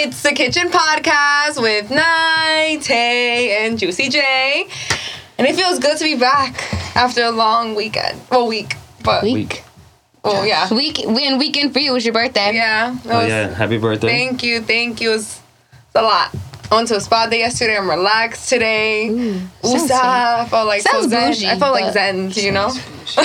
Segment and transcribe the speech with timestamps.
[0.00, 4.70] It's the Kitchen Podcast with Ny, Taye, and Juicy Jae.
[5.36, 8.20] And it feels good to be back after a long weekend.
[8.30, 8.76] Well, week.
[9.02, 9.64] But, Week.
[10.22, 10.72] oh, yeah.
[10.72, 12.52] Week and weekend for you was your birthday.
[12.54, 12.96] Yeah.
[13.06, 14.06] that Oh yeah, happy birthday.
[14.06, 15.14] Thank you, thank you.
[15.14, 15.40] It's,
[15.72, 16.32] it's a lot.
[16.70, 17.76] I went to a spa day yesterday.
[17.76, 19.08] I'm relaxed today.
[19.08, 21.32] Ooh, sounds I felt like so zen.
[21.32, 22.68] bougie, I felt like zen, you know?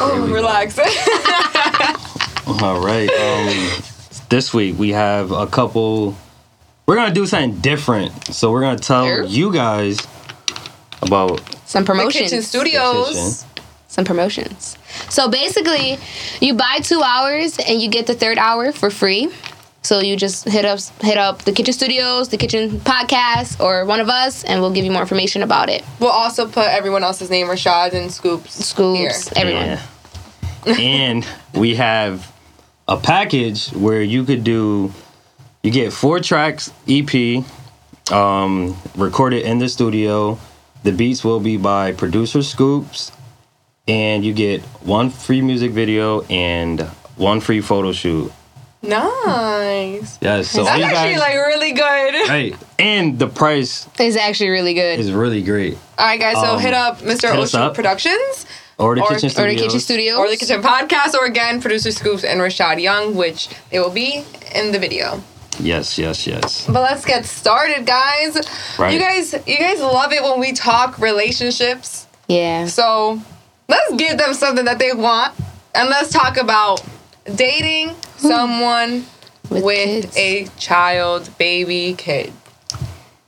[0.00, 0.78] oh, relax.
[2.62, 3.08] All right.
[3.08, 3.82] Um,
[4.28, 6.16] this week we have a couple.
[6.86, 8.34] We're gonna do something different.
[8.34, 9.24] So we're gonna tell Sure.
[9.24, 9.98] you guys
[11.02, 12.30] about Some the promotions.
[12.30, 13.44] Kitchen Studios.
[13.88, 14.76] Some promotions.
[15.08, 15.98] So basically,
[16.40, 19.28] you buy two hours and you get the third hour for free.
[19.82, 24.00] So you just hit up hit up the Kitchen Studios, the Kitchen Podcast, or one
[24.00, 25.82] of us, and we'll give you more information about it.
[26.00, 28.66] We'll also put everyone else's name, Rashad and Scoops.
[28.66, 29.12] Scoops, Here.
[29.36, 29.64] everyone.
[30.66, 30.74] Yeah.
[30.78, 32.30] and we have
[32.88, 34.92] a package where you could do.
[35.62, 37.44] You get four tracks EP,
[38.12, 40.38] um, recorded in the studio.
[40.84, 43.12] The beats will be by producer Scoops,
[43.86, 46.80] and you get one free music video and
[47.16, 48.32] one free photo shoot.
[48.80, 50.18] Nice.
[50.20, 52.14] Yes, so That's you actually guys, like really good.
[52.28, 52.54] Right.
[52.78, 55.00] And the price is actually really good.
[55.00, 55.76] is really great.
[55.98, 56.36] All right, guys.
[56.36, 57.30] So Um, hit up Mr.
[57.30, 57.74] hit Ocean up.
[57.74, 58.46] Productions
[58.78, 60.18] Or the Or- Kitchen or or the Kitchen Studios.
[60.18, 64.24] or the Kitchen Podcast, or again, producer Scoops and Rashad Young, which they will be
[64.54, 65.22] in the video.
[65.60, 66.66] Yes, yes, yes.
[66.66, 68.38] But let's get started, guys.
[68.78, 68.94] Right.
[68.94, 72.06] You guys, you guys love it when we talk relationships.
[72.28, 72.66] Yeah.
[72.66, 73.20] So
[73.68, 75.34] let's give them something that they want,
[75.74, 76.80] and let's talk about
[77.34, 78.28] dating hmm.
[78.28, 79.06] someone
[79.50, 82.32] With with, a child, baby, kid.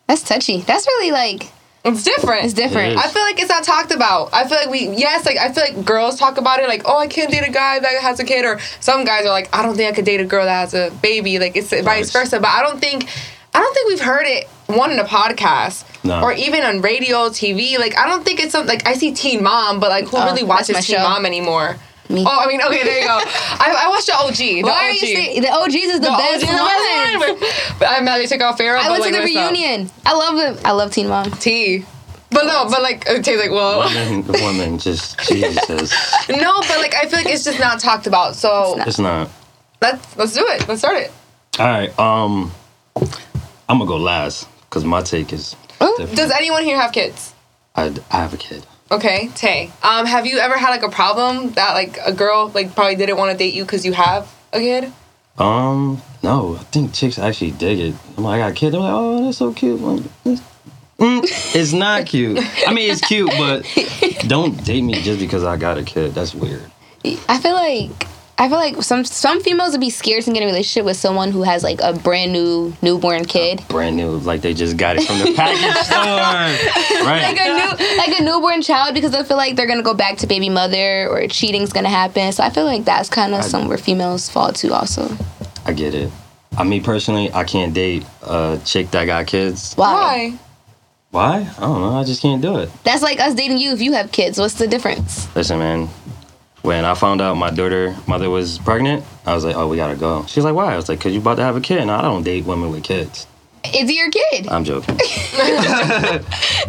[0.06, 0.60] That's touchy.
[0.60, 1.50] That's really like
[1.84, 2.44] It's different.
[2.44, 2.88] it's different.
[2.92, 3.00] It is.
[3.04, 4.30] I feel like it's not talked about.
[4.34, 6.98] I feel like we yes, like I feel like girls talk about it like, oh,
[6.98, 9.62] I can't date a guy that has a kid, or some guys are like, I
[9.62, 11.38] don't think I could date a girl that has a baby.
[11.38, 12.38] Like it's vice versa.
[12.38, 13.08] But I don't think
[13.54, 16.22] I don't think we've heard it one in a podcast No.
[16.22, 17.78] or even on radio, TV.
[17.78, 20.26] Like I don't think it's something like I see Teen Mom, but like who Oh,
[20.26, 21.02] really watches Teen show.
[21.02, 21.76] Mom anymore?
[22.10, 22.24] Me.
[22.26, 23.18] Oh, I mean, okay, there you go.
[23.22, 24.36] I, I watched the OG.
[24.36, 24.94] The Why are OG.
[24.94, 27.38] you saying the OGs is the, the best OG, one?
[27.38, 28.78] but, but I'm mad they took out Farrah.
[28.78, 29.52] I but, went like, to the what's up?
[29.52, 29.90] reunion.
[30.04, 30.64] I love it.
[30.66, 31.30] I love Teen Mom.
[31.30, 31.84] T.
[32.32, 33.80] But no, but like T's like, whoa.
[33.86, 35.92] Women, the woman, just Jesus.
[36.28, 38.36] No, but like I feel like it's just not talked about.
[38.36, 39.28] So It's not.
[39.80, 40.68] let's let's do it.
[40.68, 41.12] Let's start it.
[41.58, 41.96] All right.
[41.98, 42.52] Um,
[43.68, 45.56] I'm gonna go last because my take is.
[45.80, 45.96] Oh.
[46.14, 47.34] Does anyone here have kids?
[47.74, 48.64] I, I have a kid.
[48.92, 49.70] Okay, Taye.
[49.84, 53.16] Um, have you ever had like a problem that like a girl like probably didn't
[53.16, 54.92] want to date you because you have a kid?
[55.38, 57.94] Um, no, I think chicks actually dig it.
[58.18, 58.72] I'm like, I got a kid.
[58.72, 59.80] They're like, oh, that's so cute.
[59.80, 60.42] Like, "Mm,
[60.98, 62.38] mm, it's not cute.
[62.66, 63.64] I mean, it's cute, but
[64.28, 66.12] don't date me just because I got a kid.
[66.14, 66.70] That's weird.
[67.28, 68.06] I feel like
[68.40, 70.96] I feel like some some females would be scared to get in a relationship with
[70.96, 73.62] someone who has like a brand new newborn kid.
[73.68, 77.04] Brand new, like they just got it from the package store.
[77.04, 77.20] Right.
[77.20, 80.16] Like a new like a newborn child because I feel like they're gonna go back
[80.18, 82.32] to baby mother or cheating's gonna happen.
[82.32, 85.14] So I feel like that's kind of somewhere females fall to also.
[85.66, 86.10] I get it.
[86.56, 89.74] I mean, personally, I can't date a chick that got kids.
[89.74, 90.30] Why?
[90.30, 90.38] Why?
[91.10, 91.50] Why?
[91.58, 91.92] I don't know.
[91.92, 92.70] I just can't do it.
[92.84, 94.38] That's like us dating you if you have kids.
[94.38, 95.28] What's the difference?
[95.36, 95.90] Listen, man.
[96.62, 99.96] When I found out my daughter mother was pregnant, I was like, "Oh, we gotta
[99.96, 101.90] go." She's like, "Why?" I was like, "Cause you about to have a kid." And
[101.90, 103.26] I don't date women with kids.
[103.64, 104.48] It's your kid.
[104.48, 104.96] I'm joking.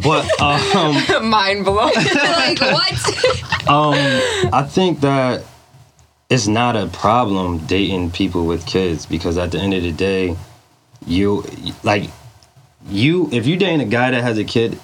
[0.04, 1.92] but um, Mind blown.
[1.94, 3.70] like what?
[3.70, 3.96] um,
[4.54, 5.44] I think that
[6.30, 10.38] it's not a problem dating people with kids because at the end of the day,
[11.06, 11.44] you
[11.84, 12.10] like
[12.88, 14.80] you if you dating a guy that has a kid,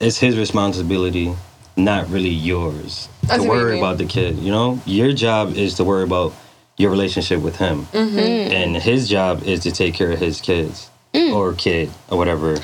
[0.00, 1.34] it's his responsibility,
[1.76, 4.38] not really yours, I see to worry about the kid.
[4.38, 6.32] You know, your job is to worry about
[6.76, 8.18] your relationship with him, Mm-hmm.
[8.18, 12.56] and his job is to take care of his kids or kid or whatever.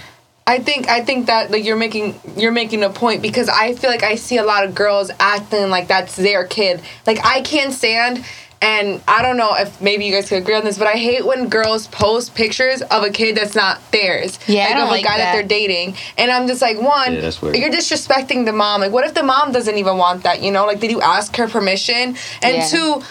[0.46, 3.90] I think I think that like you're making you're making a point because I feel
[3.90, 6.80] like I see a lot of girls acting like that's their kid.
[7.06, 8.24] Like I can't stand
[8.60, 11.24] and I don't know if maybe you guys could agree on this, but I hate
[11.24, 14.38] when girls post pictures of a kid that's not theirs.
[14.48, 15.24] Yeah, I like don't of like a guy that.
[15.24, 15.32] that.
[15.34, 15.94] they're dating.
[16.16, 18.80] And I'm just like, one, Yeah, you're disrespecting the mom.
[18.80, 20.66] Like what if the mom doesn't even want that, you know?
[20.66, 22.16] Like did you ask her permission?
[22.42, 22.66] And Yeah.
[22.66, 23.02] two,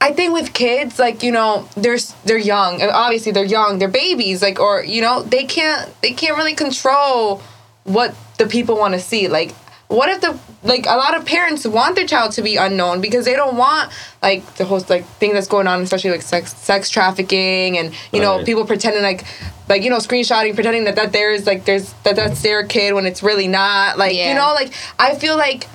[0.00, 3.88] I think with kids, like you know, they're they're young, and obviously they're young, they're
[3.88, 7.42] babies, like or you know, they can't they can't really control
[7.84, 9.28] what the people want to see.
[9.28, 9.54] Like,
[9.94, 13.24] what if the like a lot of parents want their child to be unknown because
[13.24, 13.92] they don't want
[14.22, 18.20] like the whole like thing that's going on, especially like sex sex trafficking and you
[18.20, 18.46] know Right.
[18.46, 19.24] people pretending like
[19.68, 22.94] like you know screenshotting, pretending that that there is like there's that that's their kid
[22.94, 23.98] when it's really not.
[23.98, 24.30] Like Yeah.
[24.30, 25.66] you know, like I feel like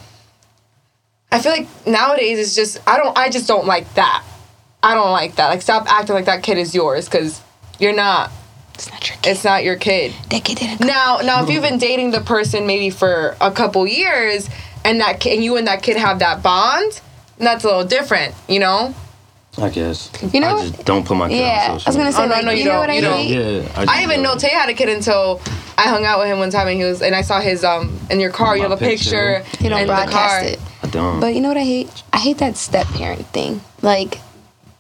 [1.32, 4.24] I feel like nowadays it's just I don't I just don't like that.
[4.82, 5.50] I don't like that.
[5.50, 7.42] Like, stop acting like that kid is yours because
[7.80, 8.32] you're not.
[8.80, 9.30] It's not your kid.
[9.32, 10.14] It's not your kid.
[10.30, 10.88] that kid didn't.
[10.88, 14.50] Now, now, if you've been dating the person maybe for a couple years,
[14.86, 17.02] and that kid, and you and that kid have that bond,
[17.38, 18.96] that's a little different, you know.
[19.58, 20.10] I guess.
[20.34, 20.72] You know I what?
[20.72, 21.88] just don't put my kid Yeah, on social.
[21.88, 22.80] I was gonna say Oh, no, like no, you, you know don't.
[22.80, 23.18] what I You don't.
[23.18, 23.64] hate?
[23.64, 25.42] Yeah, I didn't even know Taye had a kid until
[25.78, 28.00] I hung out with him one time, and he was, and I saw his um
[28.10, 28.56] in your car.
[28.56, 29.64] You have a picture, picture.
[29.64, 30.04] You don't in the car.
[30.06, 30.60] broadcast it.
[30.84, 31.20] I don't.
[31.20, 32.04] But you know what I hate?
[32.14, 33.60] I hate that step parent thing.
[33.82, 34.20] Like,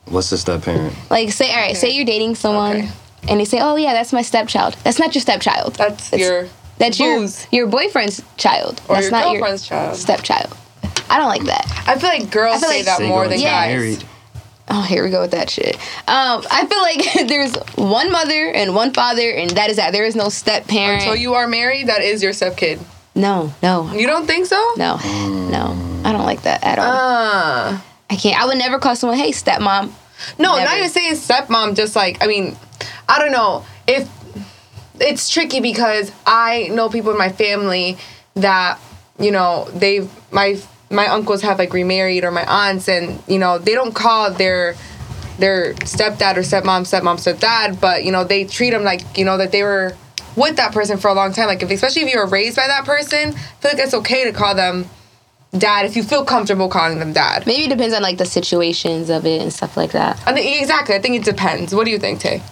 [0.05, 0.93] What's the step parent?
[1.09, 2.89] like say, all right, say you're dating someone, Okay.
[3.27, 4.75] And they say, oh yeah, that's my stepchild.
[4.83, 5.75] That's not your stepchild.
[5.75, 7.47] That's It's- your That's booze.
[7.51, 8.81] your your boyfriend's child.
[8.87, 9.97] or that's your not girlfriend's your child.
[9.97, 10.55] stepchild.
[11.09, 11.65] I don't like that.
[11.87, 13.51] I feel like girls I feel say like- that more than get Yes.
[13.65, 13.75] guys.
[13.75, 14.03] married.
[14.71, 15.75] Oh, here we go with that shit.
[16.07, 19.93] Um, I feel like there's one mother and one father, and that is that.
[19.93, 21.01] There is no step parent.
[21.01, 22.79] Until you are married, that is your step kid.
[23.15, 24.55] no, no, You don't think so?
[24.77, 24.97] no,
[25.49, 25.75] no.
[26.05, 26.85] I don't like that at all.
[26.85, 27.79] Uh,
[28.11, 28.39] I can't.
[28.39, 29.89] I would never call someone, "Hey, stepmom."
[30.37, 30.65] no, Never.
[30.65, 31.75] not even saying stepmom.
[31.75, 32.55] Just like I mean,
[33.09, 33.65] I don't know.
[33.87, 34.07] If
[35.01, 37.97] it's tricky because I know people in my family
[38.35, 38.79] that
[39.19, 43.57] you know they've my my uncles have like remarried or my aunts and you know
[43.57, 44.75] they don't call their
[45.39, 49.37] their stepdad or stepmom stepmom stepdad but you know they treat them like you know
[49.37, 49.95] that they were
[50.35, 51.47] with that person for a long time.
[51.47, 54.23] Like if especially if you were raised by that person I feel like it's okay
[54.25, 54.85] to call them
[55.57, 57.47] dad if you feel comfortable calling them dad.
[57.47, 60.21] Maybe it depends on like the situations of it and stuff like that.
[60.27, 60.95] I think exactly.
[60.95, 61.73] I think it depends.
[61.73, 62.43] What do you think Taye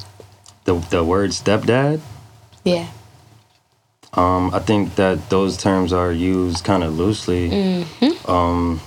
[0.68, 2.02] The the word stepdad.
[2.66, 2.88] Yeah.
[4.12, 7.50] Um, I think that those terms are used kind of loosely.
[7.50, 8.30] Mm-hmm.
[8.30, 8.82] Um,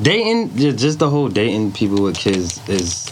[0.00, 3.10] dating, just the whole dating people with kids is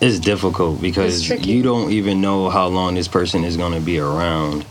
[0.00, 3.98] is difficult because you don't even know how long this person is going to be
[3.98, 4.64] around,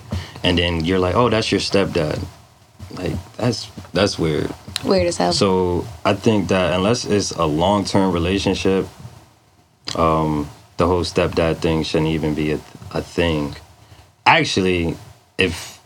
[0.44, 2.26] and then you're like, oh, that's your stepdad.
[2.96, 4.52] Like that's that's weird.
[4.84, 5.32] Weird as hell.
[5.32, 8.88] So I think that unless it's a long term relationship,
[9.96, 12.60] um, the whole stepdad thing shouldn't even be a,
[12.92, 13.56] a thing.
[14.26, 14.96] Actually,
[15.38, 15.80] if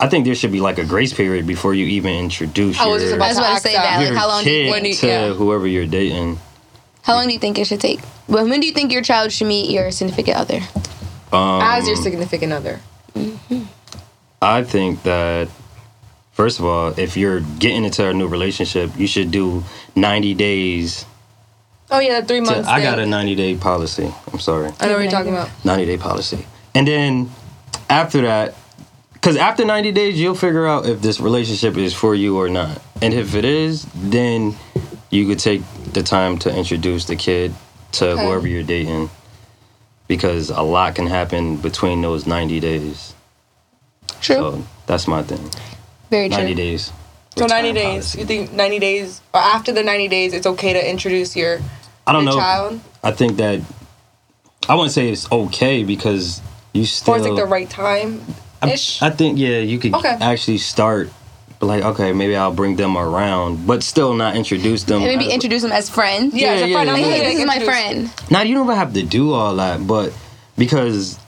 [0.00, 2.94] I think there should be like a grace period before you even introduce I your,
[2.94, 4.00] was just about to about to say that.
[4.00, 4.08] that.
[4.10, 5.32] Like, how long do you kid When you- to yeah.
[5.32, 6.38] whoever you're dating.
[7.02, 8.00] How long do you think it should take?
[8.28, 10.60] Well, when do you think your child should meet your significant other?
[11.32, 12.78] Um, as your significant other
[14.40, 15.48] I think that
[16.32, 19.64] first of all, if you're getting into a new relationship, you should do
[19.96, 21.06] 90 days.
[21.92, 24.12] Oh yeah the three To, months I got a 90 day policy.
[24.32, 24.72] I'm sorry.
[24.80, 26.46] I know what you're talking about 90 day policy.
[26.74, 27.30] And then
[27.88, 28.54] after that,
[29.12, 32.80] because after 90 days, you'll figure out if this relationship is for you or not.
[33.00, 34.56] And if it is, then
[35.10, 35.62] you could take
[35.92, 37.54] the time to introduce the kid
[37.92, 38.24] to Okay.
[38.24, 39.10] whoever you're dating.
[40.08, 43.14] Because a lot can happen between those 90 days.
[44.20, 44.36] True.
[44.36, 45.48] So that's my thing.
[46.10, 46.38] Very true.
[46.38, 46.92] 90 days.
[47.36, 47.84] So 90 days.
[47.84, 48.18] policy.
[48.20, 51.60] You think 90 days or after the 90 days it's okay to introduce your,
[52.06, 52.36] I don't know.
[52.36, 52.80] child?
[53.02, 53.60] I think that
[54.68, 56.40] I wouldn't say it's okay because
[56.72, 58.20] you still Or it's like the right time
[58.60, 59.02] I, ish?
[59.02, 60.16] I think yeah, you could Okay.
[60.20, 61.10] actually start
[61.60, 64.96] like okay, maybe I'll bring them around, but still not introduce them.
[65.02, 66.34] And maybe as- introduce them as friends.
[66.34, 66.88] Yeah, as a Yeah, friend.
[66.88, 67.06] yeah, I'm yeah.
[67.06, 68.10] Like, like, hey, this is my friend.
[68.30, 70.12] Now you don't even have to do all that, but
[70.58, 71.18] because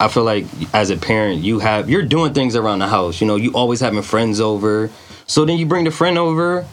[0.00, 3.20] I feel like as a parent, you have you're doing things around the house.
[3.20, 4.90] You know, you always having friends over.
[5.26, 6.66] So then you bring the friend over,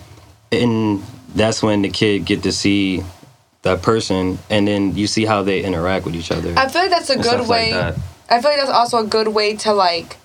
[0.51, 1.03] and
[1.35, 3.03] that's when the kid get to see
[3.69, 6.53] that person, and then you see how they interact with each other.
[6.57, 7.73] I feel like that's a good stuff like way.
[8.29, 10.17] I feel like that's also a good way to like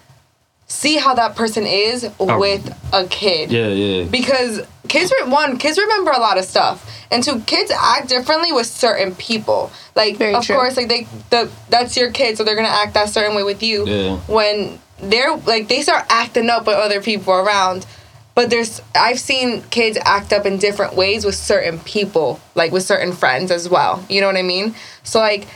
[0.67, 2.39] see how that person is oh.
[2.39, 3.53] with a kid.
[3.53, 4.05] Yeah, yeah.
[4.05, 8.53] Because kids, re- one, kids remember a lot of stuff, and two, kids act differently
[8.53, 9.71] with certain people.
[9.95, 10.57] Like, Very of true.
[10.57, 13.63] course, like they, the that's your kid, so they're gonna act that certain way with
[13.63, 13.87] you.
[13.87, 14.17] Yeah.
[14.27, 17.87] When they're like, they start acting up with other people around.
[18.35, 22.83] But there's, I've seen kids act up in different ways with certain people, like with
[22.83, 24.05] certain friends as well.
[24.09, 24.75] You know what I mean?
[25.05, 25.47] So like,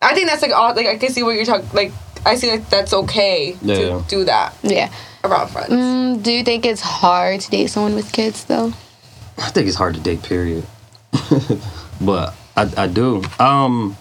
[0.00, 0.74] I think that's like all.
[0.74, 1.68] Like I can see what you're talking.
[1.74, 1.92] Like
[2.24, 3.74] I see like that's okay Yeah.
[4.00, 4.90] to do that Yeah.
[5.24, 5.70] around friends.
[5.72, 8.72] Mm, do you think it's hard to date someone with kids though?
[9.38, 10.64] I think it's hard to date, period.
[12.00, 13.22] but I, I do.
[13.38, 13.96] Um,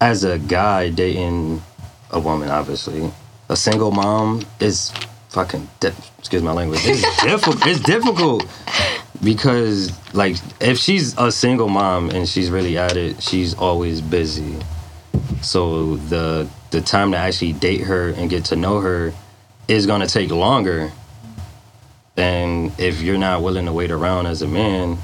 [0.00, 1.62] as a guy dating
[2.10, 3.10] a woman, obviously,
[3.48, 4.92] a single mom is
[5.34, 5.68] fucking.
[5.80, 6.80] Di- excuse my language.
[6.84, 7.66] It's difficult.
[7.66, 8.46] It's difficult
[9.22, 14.56] because, like, if she's a single mom and she's really at it, she's always busy.
[15.42, 19.12] So the the time to actually date her and get to know her
[19.68, 20.92] is gonna take longer.
[22.16, 24.98] And if you're not willing to wait around as a man,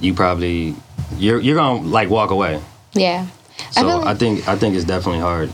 [0.00, 0.74] you probably
[1.16, 2.60] you're you're gonna like walk away.
[2.94, 3.26] Yeah.
[3.72, 5.52] So I, like, think I think it's definitely hard.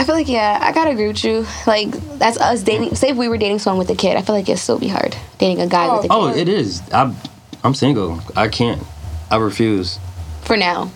[0.00, 1.46] I feel like yeah, I gotta agree with you.
[1.66, 2.94] Like that's us dating.
[2.94, 4.88] Say if we were dating someone with a kid, I feel like it'd still be
[4.88, 6.10] hard dating a guy with a kid.
[6.10, 6.80] Oh, it is.
[6.90, 7.14] I'm
[7.62, 8.18] I'm single.
[8.34, 8.82] I can't.
[9.30, 9.98] I refuse.
[10.44, 10.90] For now.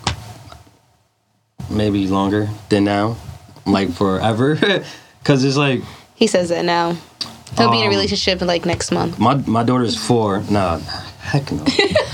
[1.69, 3.17] Maybe longer than now,
[3.67, 4.57] like forever.
[5.23, 5.81] Cause it's like
[6.15, 6.97] He says that now.
[7.59, 9.19] He'll be in a Um, relationship in like next month.
[9.19, 10.41] my my daughter's four.
[10.49, 11.63] Nah, heck no.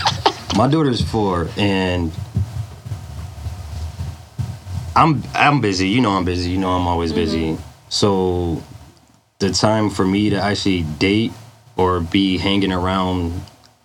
[0.58, 2.12] my daughter's four, and
[5.02, 5.90] I'm I'm busy.
[5.90, 6.52] You know I'm busy.
[6.52, 7.54] You know I'm always busy.
[7.54, 7.64] Mm-hmm.
[7.90, 8.62] So
[9.40, 11.32] the time for me to actually date
[11.76, 13.42] or be hanging around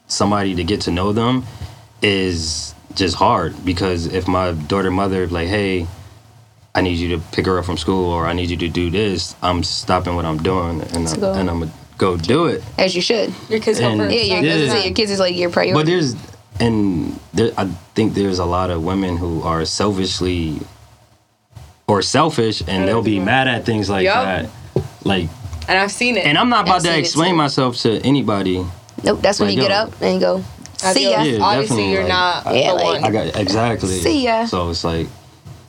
[0.09, 1.45] somebody to get to know them
[2.03, 5.87] is just hard because if my daughter mother like hey
[6.75, 8.91] I need you to pick her up from school or I need you to do
[8.91, 11.33] this I'm stopping what I'm doing and I'm, go.
[11.33, 13.35] and I'm gonna go do it As you should.
[13.49, 14.15] Your kids come And- first.
[14.15, 14.55] Yeah, your, Yeah.
[14.75, 14.85] yeah.
[14.85, 15.75] your kids is like your priority.
[15.75, 16.15] but there's
[16.61, 20.61] and there, I think there's a lot of women who are selfishly
[21.89, 23.27] or selfish and they'll be mm-hmm.
[23.27, 24.25] mad at things like Yup.
[24.75, 25.29] that like
[25.69, 26.27] And I've seen it.
[26.27, 28.65] and I'm not about to explain myself to anybody
[29.05, 29.77] nope, that's when Like, you get yo.
[29.77, 30.45] up and you go,
[30.79, 31.23] see ya.
[31.23, 33.05] Yeah, Obviously, you're like, not Yeah, the like- one.
[33.05, 34.47] I got exactly See ya.
[34.47, 35.07] so it's like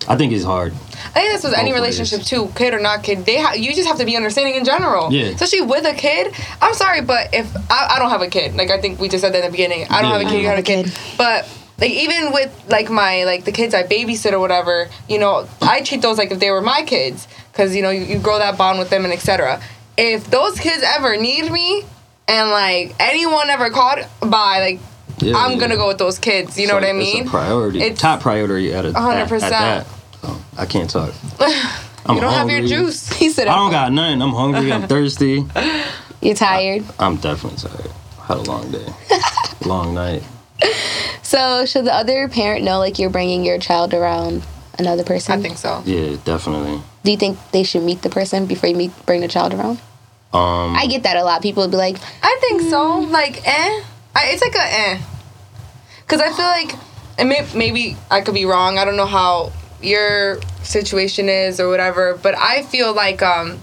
[0.07, 0.74] I think it's hard
[1.13, 3.25] I think this with any relationship too, kid or not kid.
[3.25, 5.12] They ha- you just have to be understanding in general.
[5.12, 5.25] Yeah.
[5.27, 6.33] Especially with a kid.
[6.62, 9.21] I'm sorry, but if I, I don't have a kid, like I think we just
[9.24, 9.86] said that in the beginning.
[9.89, 10.17] I don't Yeah.
[10.17, 10.38] have a kid.
[10.38, 10.93] You don't have a have a kid.
[10.93, 11.17] kid.
[11.17, 11.47] But
[11.79, 15.81] like even with like my like the kids I babysit or whatever, you know, I
[15.81, 18.57] treat those like if they were my kids because you know you, you grow that
[18.57, 19.62] bond with them and etc.
[19.98, 21.84] If those kids ever need me
[22.27, 24.79] and like anyone ever called by like.
[25.19, 25.57] Yeah, I'm yeah.
[25.57, 26.57] gonna go with those kids.
[26.60, 27.27] You It's know like- what I it's a mean?
[27.29, 29.51] priority It's- top priority at a, A hundred at- at percent.
[29.51, 29.88] that.
[30.22, 31.12] So, I can't talk
[32.05, 33.10] I'm you don't have your juice.
[33.17, 35.43] He said, I don't got nothing I'm hungry I'm thirsty
[36.22, 36.84] You're tired.
[37.00, 37.91] I'm definitely tired
[38.27, 38.86] had a long day
[39.65, 40.22] long night
[41.23, 44.43] So should the other parent know like you're bringing your child around
[44.79, 45.37] another person?
[45.37, 45.83] I think so.
[45.85, 49.27] yeah definitely Do you think they should meet the person before you meet bring the
[49.27, 49.79] child around?
[50.33, 51.41] um I get that a lot.
[51.41, 52.99] People would be like, I think so.
[52.99, 53.83] Like, eh.
[54.15, 54.99] I, it's like a eh.
[56.01, 56.71] Because I feel like,
[57.19, 58.77] and may, maybe I could be wrong.
[58.77, 63.59] I don't know how your situation is or whatever, but I feel like, um,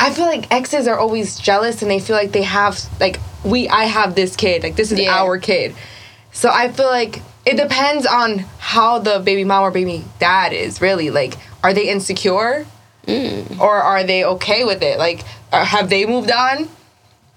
[0.00, 3.68] I feel like exes are always jealous and they feel like they have, like, we,
[3.68, 4.62] I have this kid.
[4.62, 5.14] Like, this is Yeah.
[5.14, 5.74] our kid.
[6.32, 10.80] So I feel like it depends on how the baby mom or baby dad is,
[10.80, 11.10] really.
[11.10, 12.66] Like, are they insecure?
[13.58, 14.96] Or are they okay with it?
[14.98, 16.68] Like, uh, have they moved on?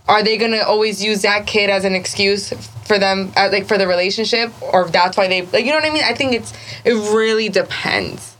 [0.07, 2.49] are they gonna always use that kid as an excuse
[2.85, 5.85] for them uh, like for the relationship or that's why they like you know what
[5.85, 6.53] i mean i think it's
[6.83, 8.35] it really depends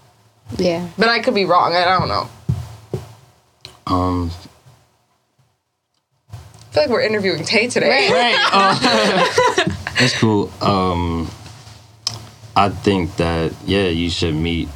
[0.58, 0.88] yeah.
[0.98, 2.28] but i could be wrong i don't know
[3.88, 4.32] um
[6.32, 6.36] i
[6.74, 8.10] feel like we're interviewing tay today.
[8.12, 8.38] Right.
[8.54, 9.66] Uh,
[10.00, 10.52] that's cool.
[10.62, 11.30] Um
[12.56, 14.70] I think that yeah you should meet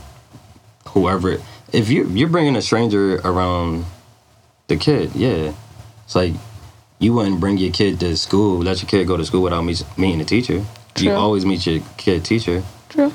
[0.89, 1.37] whoever.
[1.73, 3.85] If you you're bringing a stranger around
[4.67, 5.53] the kid yeah.
[6.05, 6.33] It's like
[6.99, 9.83] you wouldn't bring your kid to school let your kid go to school without meet,
[9.97, 10.65] meeting the teacher.
[10.97, 12.63] You always meet your kid teacher.
[12.89, 13.13] True.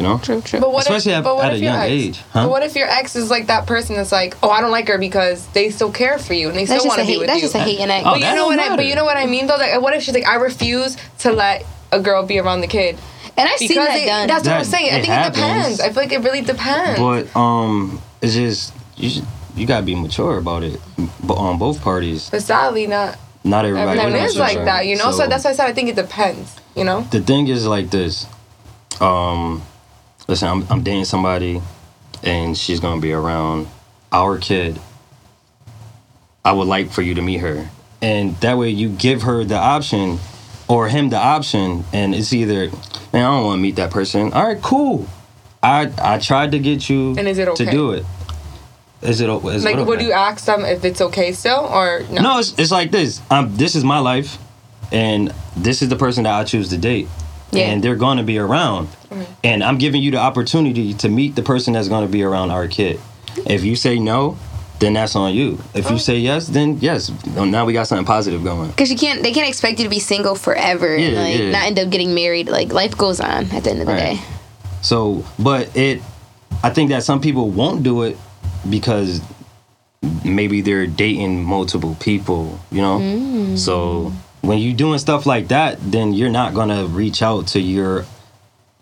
[0.00, 0.40] You know True.
[0.40, 0.60] True.
[0.60, 2.44] but what Especially if, at- but what at if a your young ex, age, huh?
[2.44, 4.88] but what if your ex is like that person that's like oh i don't like
[4.88, 7.18] her because they still care for you and they that's still want to be hate.
[7.18, 8.04] with That's you just a hating ex.
[8.06, 9.80] Oh, but you know don't what I, but you know what i mean though like
[9.82, 12.98] what if she's like i refuse to let a girl be around the kid
[13.36, 14.26] and I've seen that it- done.
[14.28, 15.36] that's what i'm saying i think happens.
[15.36, 19.66] it depends i feel like it really depends but um it's just you should, you
[19.66, 20.80] gotta be mature about it
[21.24, 24.96] but on both parties but sadly not not everybody Everyone is like each that, you
[24.96, 25.12] know.
[25.12, 27.00] So, that's why I said I think it depends, you know.
[27.10, 28.26] the thing is like this.
[29.00, 29.62] Um,
[30.30, 31.60] listen, I'm I'm dating somebody,
[32.22, 33.66] and she's gonna be around
[34.12, 34.80] our kid.
[36.44, 37.68] I would like for you to meet her,
[38.00, 40.18] and that way you give her the option,
[40.68, 42.70] or him the option, and it's either,
[43.12, 44.32] man, I don't want to meet that person.
[44.32, 45.06] All right, cool.
[45.62, 47.64] I I tried to get you And is it okay?
[47.66, 48.06] to do it.
[49.02, 52.20] Is it Like, it would you ask them if it's okay still, or no?
[52.20, 53.22] No, it's, it's like this.
[53.30, 54.36] Um, this is my life,
[54.92, 57.08] and this is the person that I choose to date,
[57.52, 57.64] Yeah.
[57.70, 58.88] and they're going to be around,
[59.42, 62.50] and I'm giving you the opportunity to meet the person that's going to be around
[62.52, 63.00] our kid.
[63.46, 64.38] If you say no,
[64.78, 65.58] then that's on you.
[65.74, 65.92] If Oh.
[65.94, 67.10] you say yes, then yes.
[67.36, 68.70] Now we got something positive going.
[68.70, 71.50] Because you can't, they can't expect you to be single forever and like yeah.
[71.50, 72.48] not end up getting married.
[72.48, 74.16] Like life goes on at the end of the Right.
[74.16, 74.20] day.
[74.82, 76.00] So, but it,
[76.62, 78.16] I think that some people won't do it
[78.68, 79.20] because
[80.24, 82.98] maybe they're dating multiple people, you know?
[83.00, 83.58] Mm.
[83.58, 88.04] So when you're doing stuff like that, then you're not gonna reach out to your,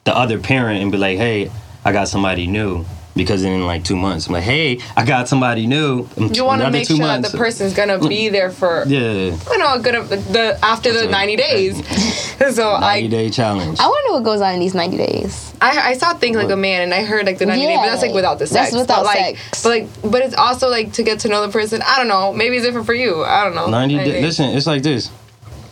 [0.05, 1.51] the other parent and be like, hey,
[1.85, 2.85] I got somebody new.
[3.17, 5.97] Because in like two months, I'm like, hey, I got somebody new.
[5.97, 7.29] you mm, want to make two sure months.
[7.29, 8.31] that the person's gonna be mm.
[8.31, 11.85] there for Yeah, you know a good the after the ninety days.
[12.55, 13.81] so 90 I, day challenge.
[13.81, 15.53] I wonder what goes on in these 90 days.
[15.61, 17.81] I I saw things like a man and I heard like the ninety day, Yeah,
[17.81, 18.71] but that's like without the sex.
[18.71, 18.81] that's sex.
[18.83, 19.63] without but like, sex.
[19.65, 21.83] But like, but it's also like to get to know the person.
[21.85, 22.33] I don't know.
[22.33, 23.25] Maybe it's different for you.
[23.25, 23.69] I don't know.
[23.69, 24.11] 90 Maybe.
[24.13, 24.23] days.
[24.23, 25.11] Listen, it's like this.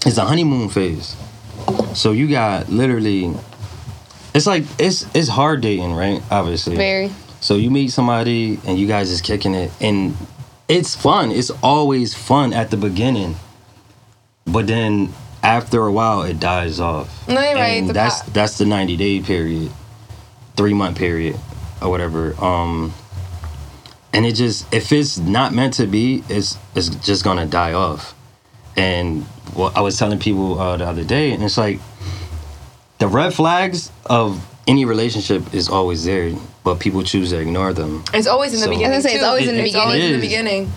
[0.07, 1.17] It's a honeymoon phase.
[1.95, 3.35] So you got literally.
[4.35, 6.23] It's like it's it's hard dating, right?
[6.31, 6.77] Obviously.
[6.77, 7.11] Very.
[7.41, 10.17] So you meet somebody and you guys is kicking it, and
[10.69, 11.31] it's fun.
[11.33, 13.37] It's always fun at the beginning,
[14.47, 17.27] but then after a while it dies off.
[17.29, 17.79] No, you're right.
[17.79, 19.73] And The that's that's the ninety day period,
[20.57, 21.37] three month period,
[21.83, 22.35] or whatever.
[22.43, 22.95] Um,
[24.13, 28.15] and it just if it's not meant to be, it's it's just gonna die off.
[28.77, 31.79] And what I was telling people uh, the other day, and it's like
[32.99, 36.33] the red flags of any relationship is always there,
[36.65, 38.03] but people choose to ignore them.
[38.13, 38.93] It's always in the So- beginning.
[38.93, 39.29] I was gonna say, it's too.
[39.29, 40.65] always in the It's always in the beginning.
[40.65, 40.73] beginning.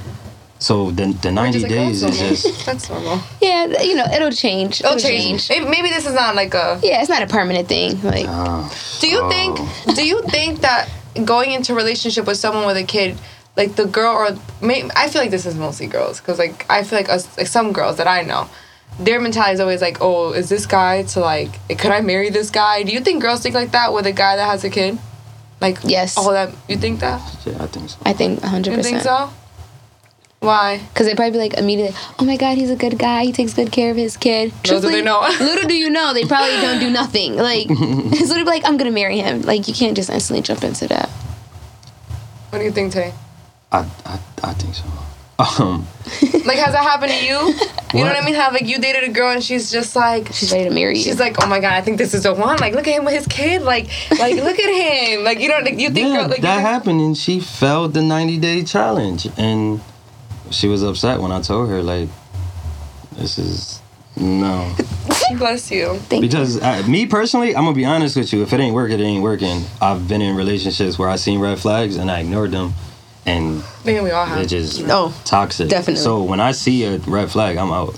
[0.62, 2.30] So the the ninety like, oh, days is normal.
[2.36, 3.20] just that's normal.
[3.42, 4.82] Yeah, you know, it'll change.
[4.82, 5.48] It'll change.
[5.50, 6.80] Maybe, maybe this is not like a.
[6.84, 8.02] Yeah, it's not a permanent thing.
[8.04, 8.68] Like, uh,
[9.00, 9.30] Do you Oh.
[9.30, 9.96] think?
[9.96, 10.90] Do you think that
[11.24, 13.18] going into a relationship with someone with a kid,
[13.60, 14.30] like the girl or
[14.66, 17.48] may, I feel like this is mostly girls because like I feel like us like
[17.48, 18.50] some girls that I know,
[18.98, 21.52] their mentality is always like, oh, is this guy to like?
[21.68, 22.84] Could I marry this guy?
[22.84, 24.98] Do you think girls think like that with a guy that has a kid?
[25.60, 26.18] Like Yes.
[26.18, 27.20] all that you think that?
[27.46, 27.98] yeah, I think so.
[28.06, 28.78] I think 100%.
[28.78, 29.30] You think so?
[30.40, 30.78] Why?
[30.78, 33.26] Because they probably be like immediately, oh my god, he's a good guy.
[33.26, 34.54] He takes good care of his kid.
[34.64, 35.20] Little do they know.
[35.42, 37.36] little do you know, they probably don't do nothing.
[37.36, 39.42] Like, it's literally like, I'm gonna marry him.
[39.42, 41.10] Like, you can't just instantly jump into that.
[42.52, 43.12] What do you think, Taye?
[43.72, 44.86] I I, I think so.
[45.40, 45.88] Um,
[46.46, 47.54] Like, has that happened to you?
[47.94, 48.36] You know what I mean?
[48.36, 51.04] Have like you dated a girl and she's just like She's ready to marry you.
[51.04, 52.58] She's like, oh my god, I think this is the one.
[52.58, 53.62] Like, look at him with his kid.
[53.62, 53.88] Like,
[54.20, 55.24] like look at him.
[55.24, 58.02] Like, you know, like, you think yeah, girl, like that happened, and she failed the
[58.02, 59.82] ninety day challenge, and
[60.50, 62.10] she was upset when I told her like,
[63.14, 63.82] this is
[64.16, 64.74] no.
[65.38, 65.96] Bless you.
[66.10, 66.30] Thank you.
[66.30, 68.42] Because I, me personally, I'm gonna be honest with you.
[68.42, 69.64] If it ain't working, it ain't working.
[69.82, 72.74] I've been in relationships where I seen red flags and I ignored them,
[73.26, 74.40] and I think we all have.
[74.42, 75.70] it just Oh, toxic.
[75.70, 76.02] definitely.
[76.04, 77.96] So when I see a red flag, I'm out.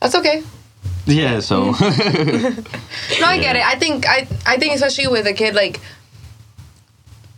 [0.00, 0.42] That's okay.
[1.06, 1.40] Yeah.
[1.40, 1.72] So No,
[3.26, 3.64] I get it.
[3.64, 5.80] I think I I think especially with a kid, like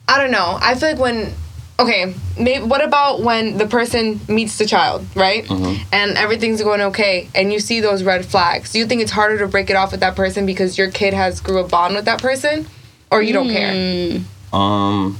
[0.09, 0.59] I don't know.
[0.61, 1.33] I feel like when
[1.79, 5.45] okay, maybe what about when the person meets the child, right?
[5.47, 5.79] Mhm.
[5.93, 8.73] And everything's going okay, and you see those red flags.
[8.73, 11.15] Do you think it's harder to break it off with that person because your kid
[11.15, 12.67] has grew a bond with that person,
[13.11, 13.73] or you don't care?
[13.73, 15.19] Mm, um,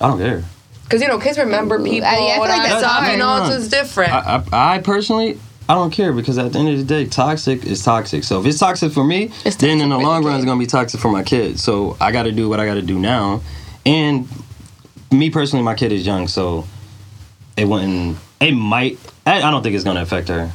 [0.00, 0.44] I don't care.
[0.84, 2.08] Because you know, kids remember people.
[2.08, 2.92] I- yeah, I feel like that that's stuff.
[2.92, 3.12] hard.
[3.12, 4.12] You know, it's just different.
[4.12, 7.64] I, I, I personally, I don't care because at the end of the day, toxic
[7.64, 8.24] is toxic.
[8.24, 10.58] So if it's toxic for me, It's then in the long the run, it's gonna
[10.58, 11.60] be toxic for my kid.
[11.60, 13.42] So I got to do what I got to do now.
[13.84, 14.26] And
[15.10, 16.64] me personally, my kid is young, so
[17.56, 18.16] it wouldn't.
[18.40, 18.98] It might.
[19.26, 20.50] I, I don't think it's gonna affect her.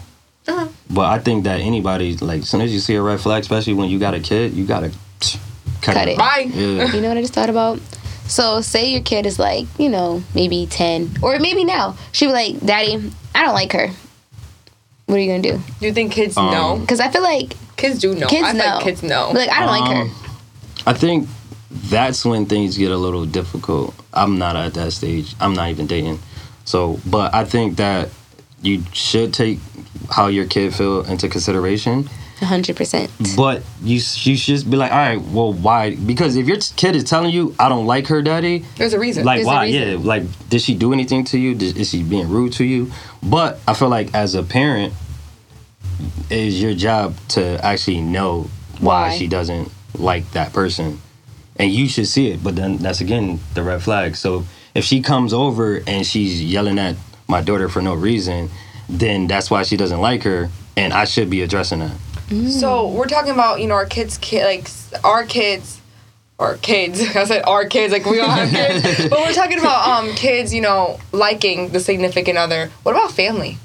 [0.47, 0.67] Uh-huh.
[0.89, 3.73] But I think that anybody, like, as soon as you see a red flag, especially
[3.73, 4.91] when you got a kid, you gotta
[5.81, 6.17] cut, Cut it.
[6.17, 6.49] Bye.
[6.51, 6.91] Yeah.
[6.91, 7.79] You know what I just thought about?
[8.27, 11.95] So, say your kid is like, you know, maybe 10, or maybe now.
[12.11, 13.89] She be like, Daddy, I don't like her.
[15.05, 15.61] What are you gonna do?
[15.79, 16.77] Do you think kids Um, know?
[16.77, 18.27] Because I feel like Kids do know.
[18.27, 18.65] kids I know.
[18.65, 19.31] like kids know.
[19.33, 20.01] Like, I don't like her.
[20.03, 20.15] Um,
[20.87, 21.27] I think
[21.89, 23.93] that's when things get a little difficult.
[24.13, 25.35] I'm not at that stage.
[25.41, 26.19] I'm not even dating.
[26.65, 28.09] So, but I think that
[28.61, 29.59] you should take
[30.09, 32.09] how your kid feel into consideration.
[32.39, 33.35] 100%.
[33.37, 33.99] But you you
[34.37, 35.95] should just be like, all right, well, why?
[35.95, 38.65] Because if your kid is telling you, I don't like her, daddy.
[38.77, 39.25] There's a reason.
[39.25, 39.65] Like There's why?
[39.65, 39.89] reason.
[39.89, 41.55] Yeah, like did she do anything to you?
[41.55, 42.91] Did, is she being rude to you?
[43.21, 44.93] But I feel like as a parent,
[46.29, 49.17] it is your job to actually know why, Why.
[49.17, 50.99] she doesn't like that person,
[51.57, 52.43] and you should see it.
[52.43, 54.15] But then that's again the red flag.
[54.15, 56.95] So if she comes over and she's yelling at
[57.27, 58.49] my daughter for no reason,
[58.89, 61.95] then that's why she doesn't like her, and I should be addressing that.
[62.29, 64.69] So we're talking about you know our kids, kid like
[65.03, 65.79] our kids,
[66.39, 67.01] or kids.
[67.15, 68.49] I said our kids, like we all have
[68.83, 69.09] kids.
[69.09, 72.69] but we're talking about um kids, you know, liking the significant other.
[72.83, 73.57] What about family?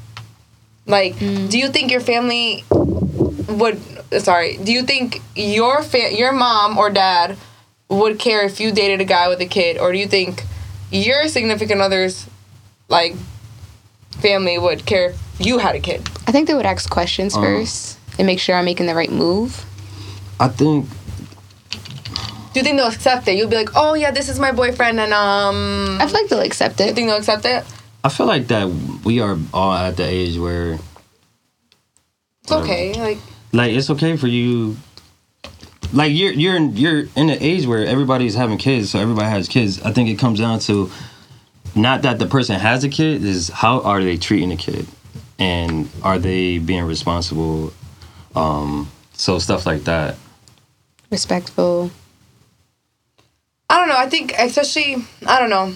[0.87, 3.79] Like, do you think your family would?
[4.23, 7.37] Sorry, do you think your fa- your mom or dad
[7.91, 10.45] would care if you dated a guy with a kid, or do you think
[10.91, 12.27] your significant other's
[12.89, 13.15] like
[14.13, 16.09] family would care if you had a kid?
[16.27, 19.11] I think they would ask questions Um, first and make sure I'm making the right
[19.11, 19.65] move.
[20.41, 20.87] I think
[22.53, 23.37] Do you think they'll accept it?
[23.37, 26.41] You'll be like, oh yeah, this is my boyfriend, and um, I feel like they'll
[26.41, 26.85] accept it.
[26.85, 26.95] you it.
[26.95, 27.65] think they'll accept it?
[28.05, 28.69] I feel like that
[29.05, 30.79] we are all at the age where
[32.43, 32.95] It's okay.
[32.95, 33.19] Like,
[33.53, 34.77] like it's okay for you
[35.93, 39.49] like you're you're in, you're in the age where everybody's having kids so everybody has
[39.49, 40.91] kids i think it comes down to
[41.75, 44.87] not that the person has a kid is how are they treating the kid
[45.39, 47.73] and are they being responsible
[48.37, 50.17] um so stuff like that
[51.11, 51.91] Respectful.
[53.71, 53.97] I don't know.
[53.97, 55.75] I think, especially, I don't know.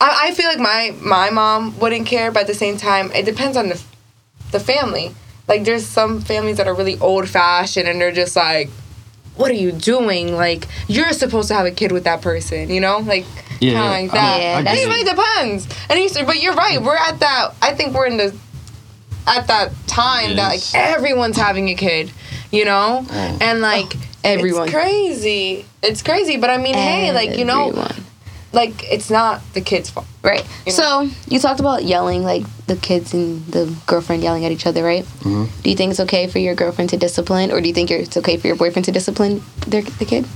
[0.00, 3.24] I, I feel like my my mom wouldn't care, but at the same time, it
[3.24, 3.80] depends on the
[4.50, 5.14] the family.
[5.46, 8.68] like there's some families that are really old fashioned and they're just like,
[9.36, 10.34] what are you doing?
[10.34, 12.98] Like you're supposed to have a kid with that person, you know?
[12.98, 13.24] Like
[13.60, 14.56] Yeah, kind of like I- that.
[14.58, 15.68] I that's- think it really depends.
[15.88, 16.82] And you, but you're right.
[16.82, 17.54] We're at that.
[17.62, 18.34] I think we're in the
[19.28, 22.10] at that time that like everyone's having a kid,
[22.50, 23.42] you know, Mm.
[23.42, 24.64] and like Everyone.
[24.64, 25.64] It's crazy.
[25.82, 26.36] It's crazy.
[26.36, 27.70] But I mean, hey, like you know,
[28.52, 30.06] like it's not the kid's fault.
[30.24, 30.44] Right.
[30.66, 34.66] You So you talked about yelling, like the kids and the girlfriend yelling at each
[34.66, 35.04] other, right?
[35.22, 35.48] Mhm.
[35.62, 38.16] Do you think it's okay for your girlfriend to discipline, or do you think it's
[38.16, 40.26] okay for your boyfriend to discipline their the kid?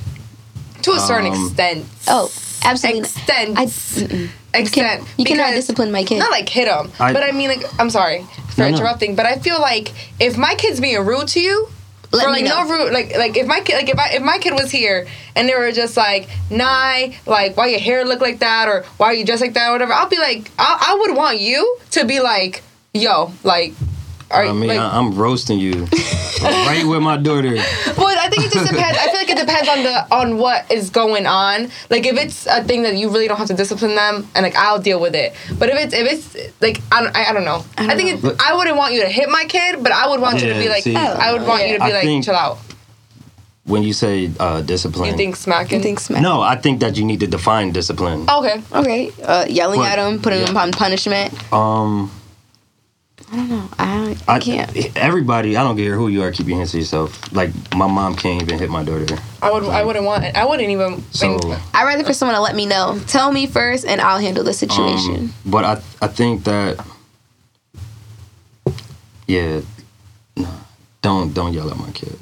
[0.83, 1.85] To a certain Um, extent.
[2.07, 2.31] Oh,
[2.64, 3.01] absolutely.
[3.01, 3.09] not.
[3.11, 3.59] Extent.
[3.59, 4.29] I, mm-mm.
[4.55, 5.05] extent.
[5.16, 6.18] you cannot because- discipline my kid.
[6.18, 8.77] Not like hit him, I- but I mean, like, I'm sorry for No, no.
[8.77, 11.68] interrupting, but I feel like if my kid's being rude to you,
[12.12, 12.64] Let for like know.
[12.64, 15.07] no rude, like like if my kid, like if I if my kid was here
[15.35, 19.07] and they were just like, nah, like why your hair look like that or why
[19.07, 21.79] are you dressed like that or whatever, I'll be like, I, I would want you
[21.92, 23.72] to be like, yo, like,
[24.32, 25.72] are I mean, like, I, I'm roasting you
[26.42, 27.54] right with my daughter.
[27.54, 28.98] Well, I think it just depends.
[28.98, 31.70] I feel like it depends on the on what is going on.
[31.90, 34.56] Like if it's a thing that you really don't have to discipline them, and like
[34.56, 35.34] I'll deal with it.
[35.58, 37.64] But if it's if it's like I don't, I, I don't know.
[37.76, 38.30] I, don't think know.
[38.30, 40.58] It, I wouldn't want you to hit my kid, but I would want you to
[40.58, 42.58] be like see, I would want you to be I like think- chill out.
[43.64, 45.78] When you say uh, discipline, You think smacking?
[45.78, 46.20] You think smack?
[46.20, 48.28] no, I think that you need to define discipline.
[48.28, 48.60] Okay.
[48.74, 49.12] Okay.
[49.22, 50.62] Uh, yelling But- at him, putting him yeah.
[50.62, 51.30] on punishment.
[51.52, 52.10] Um,
[53.32, 53.68] I don't know.
[53.78, 54.70] I, I I can't.
[54.94, 57.32] Everybody, I don't care who you are, keep your hands to yourself.
[57.32, 59.16] Like my mom can't even hit my daughter.
[59.40, 59.64] I would.
[59.64, 60.36] I wouldn't want it.
[60.36, 61.02] I wouldn't even.
[61.12, 61.38] So,
[61.72, 63.00] I'd rather for someone to let me know.
[63.06, 65.14] Tell me first, and I'll handle the situation.
[65.16, 66.84] um, but I, I think that,
[69.26, 69.62] yeah,
[70.36, 70.50] nah,
[71.00, 72.18] don't don't yell at my kid.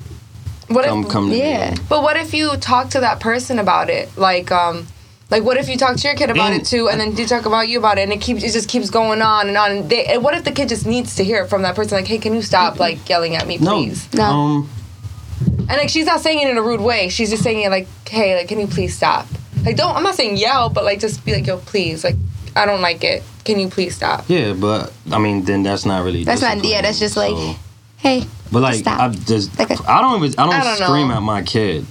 [0.69, 1.11] what Come if?
[1.11, 1.73] come to Yeah.
[1.73, 1.77] me.
[1.89, 4.17] But what if you talk to that person about it?
[4.17, 4.87] Like, um,
[5.31, 7.27] like what if you talk to your kid about And- it too, and then you
[7.27, 9.71] talk about you about it, and it keeps it just keeps going on and on.
[9.71, 11.97] And, they, and what if the kid just needs to hear it from that person?
[11.97, 14.13] Like, hey, can you stop like yelling at me, please?
[14.15, 14.23] No.
[14.25, 14.71] Um,
[15.47, 17.09] And like she's not saying it in a rude way.
[17.09, 19.27] She's just saying it like, hey, like, can you please stop?
[19.65, 19.95] Like, don't.
[19.97, 22.17] I'm not saying yell, but like, just be like, yo, please, like,
[22.57, 23.23] I don't like it.
[23.45, 24.25] Can you please stop?
[24.29, 26.25] yeah, but I mean, then that's not really.
[26.25, 27.55] That's not- discipline, yeah, that's just like- so-
[27.99, 28.99] Hey, But like, Stop.
[29.01, 31.15] I just, Like a- I don't even, I don't, I don't scream know.
[31.17, 31.85] at my kid,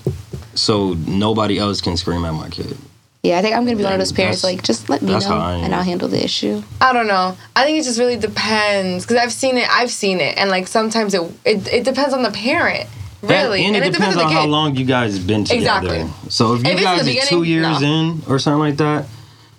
[0.56, 2.76] so nobody else can scream at my kid.
[3.24, 4.44] Yeah, I think I'm gonna be one of those parents.
[4.44, 5.66] Like, just let me know, how I am.
[5.66, 6.64] and I'll handle the issue.
[6.80, 7.38] I don't know.
[7.56, 9.70] I think it just really depends because I've seen it.
[9.70, 12.88] I've seen it, and like sometimes it it, it depends on the parent.
[13.22, 15.94] Really, and, and it, depends, on, the how long you guys have been together.
[15.94, 16.30] Exactly.
[16.30, 17.88] So if you If guys are two years no.
[17.88, 19.08] in or something like that,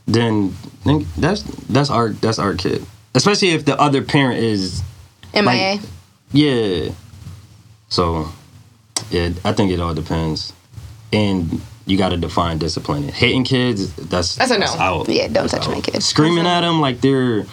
[0.07, 0.55] then
[0.87, 2.87] then that's that's our that's our kid.
[3.15, 4.83] Especially if the other parent is
[5.35, 5.79] MIA.
[6.33, 6.93] yeah.
[7.91, 8.31] So
[9.11, 10.55] yeah, I think it all depends,
[11.13, 11.61] and
[11.91, 13.05] you got to define discipline.
[13.09, 14.67] Hitting kids, that's That's a no.
[14.67, 15.09] out.
[15.09, 16.05] Yeah, don't That's touch my kids.
[16.07, 17.45] Screaming at them like they're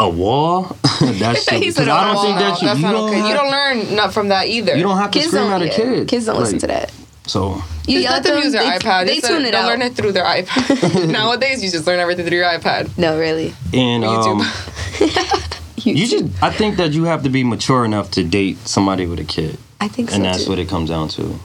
[0.00, 0.76] a wall.
[1.00, 3.18] that's He because I don't "Oh, think no, that you that's you don't, okay.
[3.18, 4.76] have, You don't learn not from that either.
[4.76, 5.52] you don't have to kids scream don't.
[5.54, 6.08] at a yeah, kid.
[6.08, 6.92] Kids don't listen to that.
[7.26, 8.42] So You Just yell let them them.
[8.44, 9.06] use their they, iPad.
[9.06, 9.68] They Just tune let- it they'll out.
[9.68, 11.08] learn it through their iPad.
[11.12, 12.96] Nowadays, you just learn everything through your iPad.
[12.96, 13.52] No, really.
[13.74, 15.84] and um, YouTube.
[15.84, 19.18] you just I think that you have to be mature enough to date somebody with
[19.20, 20.50] a kid, I think so and that's too.
[20.50, 21.38] what it comes down to.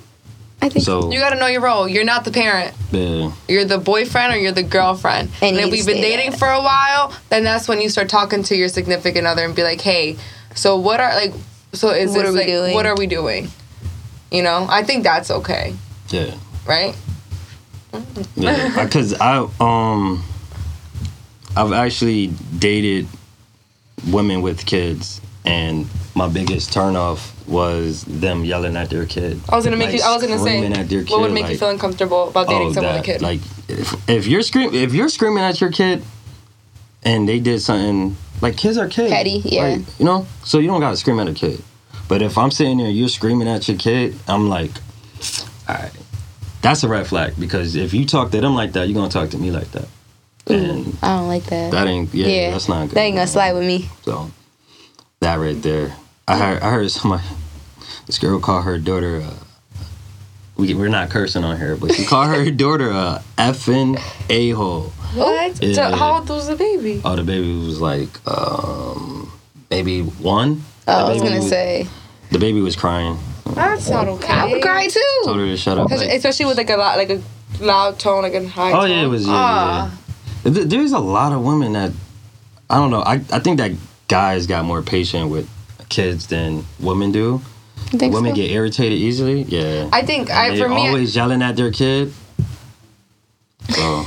[0.63, 1.87] I think So You gotta know your role.
[1.89, 2.73] You're not the parent.
[2.91, 3.31] yeah.
[3.49, 5.29] You're the boyfriend or you're the girlfriend.
[5.41, 6.39] And And, if we've been dating there.
[6.39, 9.63] for a while, then that's when you start talking to your significant other and be
[9.63, 10.15] like, hey,
[10.55, 11.33] so what are like,
[11.73, 12.73] so is What this are we like, doing?
[12.73, 13.49] what are we doing?
[14.31, 15.75] You know, I think that's okay,
[16.09, 16.33] Yeah.
[16.65, 16.95] right?
[18.35, 20.23] Yeah, because I um,
[21.57, 23.07] I've actually dated
[24.07, 29.39] women with kids, and my biggest turnoff was them yelling at their kid.
[29.49, 30.03] I was gonna make Like, you.
[30.03, 32.69] I was gonna say, at their what would kid, make you feel uncomfortable about dating
[32.69, 33.21] oh, someone that, with a kid?
[33.21, 36.03] Like, if, if you're scream, if you're screaming at your kid,
[37.03, 39.63] and they did something like kids are kids, Petty, yeah.
[39.63, 41.61] like, you know, so you don't gotta scream at a kid.
[42.07, 44.71] But if I'm sitting there, you're screaming at your kid, I'm like,
[45.67, 45.91] all right,
[46.61, 49.29] that's a red flag because if you talk to them like that, you're gonna talk
[49.31, 49.87] to me like that,
[50.47, 51.71] and I don't like that.
[51.71, 52.95] that ain't yeah, yeah, that's not good.
[52.95, 53.89] That ain't gonna slide with me.
[54.03, 54.31] So
[55.23, 55.95] that right there,
[56.27, 57.23] I heard I heard somebody,
[58.05, 59.21] this girl called her daughter.
[59.23, 59.33] Uh,
[60.55, 64.91] we we're not cursing on her, but she called her daughter a effing a hole.
[65.15, 65.61] what?
[65.61, 65.73] Yeah.
[65.73, 67.01] So how old was the baby?
[67.03, 69.31] Oh, the baby was like um
[69.71, 70.61] maybe one.
[70.87, 71.87] Oh, I was gonna say.
[72.31, 73.17] the baby was crying.
[73.55, 74.31] That's not okay.
[74.33, 74.99] I would cry too.
[75.25, 75.89] Told her to shut up.
[75.89, 77.21] 'Cause like- especially with like a lot, like a
[77.59, 78.71] loud tone, like a high.
[78.71, 78.89] oh tone.
[78.91, 79.33] yeah, it was yeah.
[79.35, 79.99] Ah.
[80.43, 80.51] yeah.
[80.65, 81.91] There's a lot of women that
[82.69, 83.01] I don't know.
[83.01, 83.71] I I think that
[84.13, 85.49] guys got more patient with
[85.89, 87.41] kids than women do.
[87.93, 88.35] Women so?
[88.35, 89.41] get irritated easily.
[89.41, 89.89] Yeah.
[89.91, 92.13] I think I And for they're me, always yelling at their kid.
[93.69, 93.81] So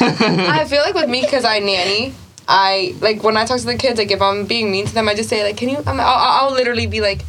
[0.00, 2.14] I feel like with me because I nanny,
[2.46, 5.08] I like when I talk to the kids, like if I'm being mean to them,
[5.08, 7.24] I just say like, "Can you?" I'm, I'll, I'll literally be like,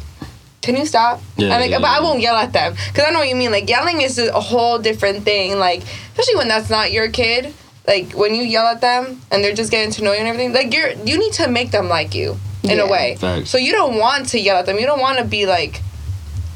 [0.62, 3.10] "Can you stop?" Yeah, And, like, yeah, but I won't yell at them because I
[3.10, 3.50] know what you mean.
[3.50, 5.58] Like yelling is a whole different thing.
[5.58, 7.54] Like especially when that's not your kid.
[7.86, 10.52] Like when you yell at them and they're just getting to know you and everything.
[10.52, 12.84] Like you're you need to make them like you in Yeah.
[12.84, 13.16] a way.
[13.16, 13.50] Facts.
[13.50, 14.78] So you don't want to yell at them.
[14.78, 15.82] You don't want to be like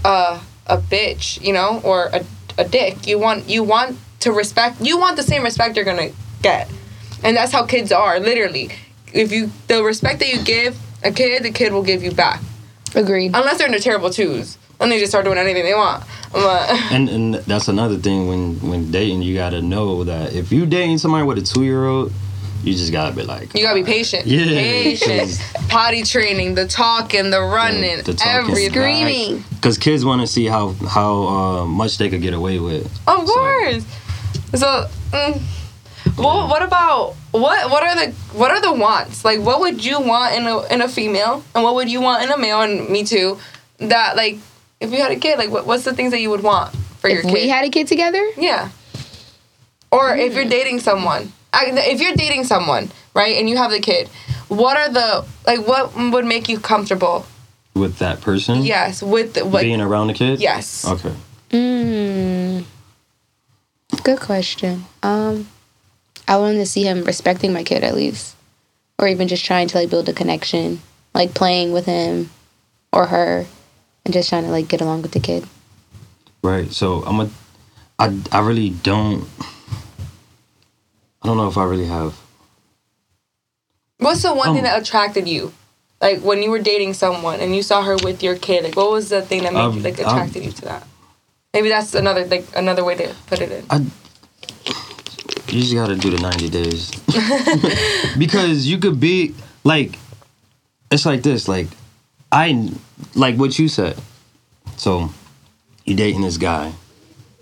[0.04, 2.24] uh, a bitch, you know, or a,
[2.56, 3.06] a dick.
[3.06, 4.80] You want you want to respect.
[4.80, 6.10] You want the same respect you're gonna
[6.42, 6.68] get,
[7.22, 8.18] and that's how kids are.
[8.20, 8.70] Literally,
[9.12, 12.40] if you the respect that you give a kid, the kid will give you back.
[12.94, 13.32] Agreed.
[13.34, 16.04] Unless they're in the terrible twos, and they just start doing anything they want.
[16.32, 20.66] But And and that's another thing when when dating, you gotta know that if you
[20.66, 22.12] dating somebody with a two year old,
[22.64, 24.26] you just gotta be like, you gotta be patient.
[24.26, 25.20] Yeah, patient.
[25.28, 28.50] 'cause- Potty training, the talking, the running, the talking.
[28.50, 28.70] everything.
[28.70, 29.44] Screaming.
[29.56, 32.86] because kids want to see how how uh, much they could get away with.
[33.06, 33.84] Of course.
[34.54, 35.42] So, mm,
[36.16, 37.70] well, what about what?
[37.70, 39.24] What are the what are the wants?
[39.26, 42.22] Like, what would you want in a in a female, and what would you want
[42.24, 42.62] in a male?
[42.62, 43.38] And me too.
[43.78, 44.38] That like,
[44.80, 47.08] if you had a kid, like, what, what's the things that you would want for
[47.08, 47.28] your kid?
[47.28, 47.42] If kid?
[47.42, 48.70] we had a kid together, yeah.
[49.90, 53.80] Or if you're dating someone, I- if you're dating someone, right, and you have the
[53.80, 54.08] kid,
[54.48, 55.66] what are the like?
[55.66, 57.26] What would make you comfortable?
[57.74, 58.62] with that person.
[58.64, 60.40] Yes, with the, like, being around the kid.
[60.40, 60.84] yes.
[60.84, 61.12] Okay.
[61.50, 62.64] Mm.
[64.02, 64.84] Good question.
[65.02, 65.46] Um,
[66.26, 68.34] I wanted to see him respecting my kid at least,
[68.98, 70.80] or even just trying to like build a connection,
[71.14, 72.30] like playing with him
[72.92, 73.46] or her,
[74.08, 75.46] and just trying to like get along with the kid.
[76.42, 76.72] Right.
[76.72, 77.30] So I'm a.
[77.98, 79.28] I I really don't.
[81.20, 82.18] I don't know if I really have.
[83.98, 85.52] What's the one Um, thing that attracted you?
[86.00, 88.90] Like when you were dating someone and you saw her with your kid, like what
[88.90, 90.86] was the thing that made Um, you like um, attracted you to that?
[91.52, 93.66] Maybe that's another like another way to put it in.
[93.68, 93.84] I.
[95.50, 96.90] You just gotta do the 90 days.
[98.18, 99.98] because you could be like,
[100.90, 101.48] it's like this.
[101.48, 101.68] Like,
[102.30, 102.70] I
[103.14, 103.98] like what you said.
[104.76, 105.10] So,
[105.84, 106.72] you dating this guy,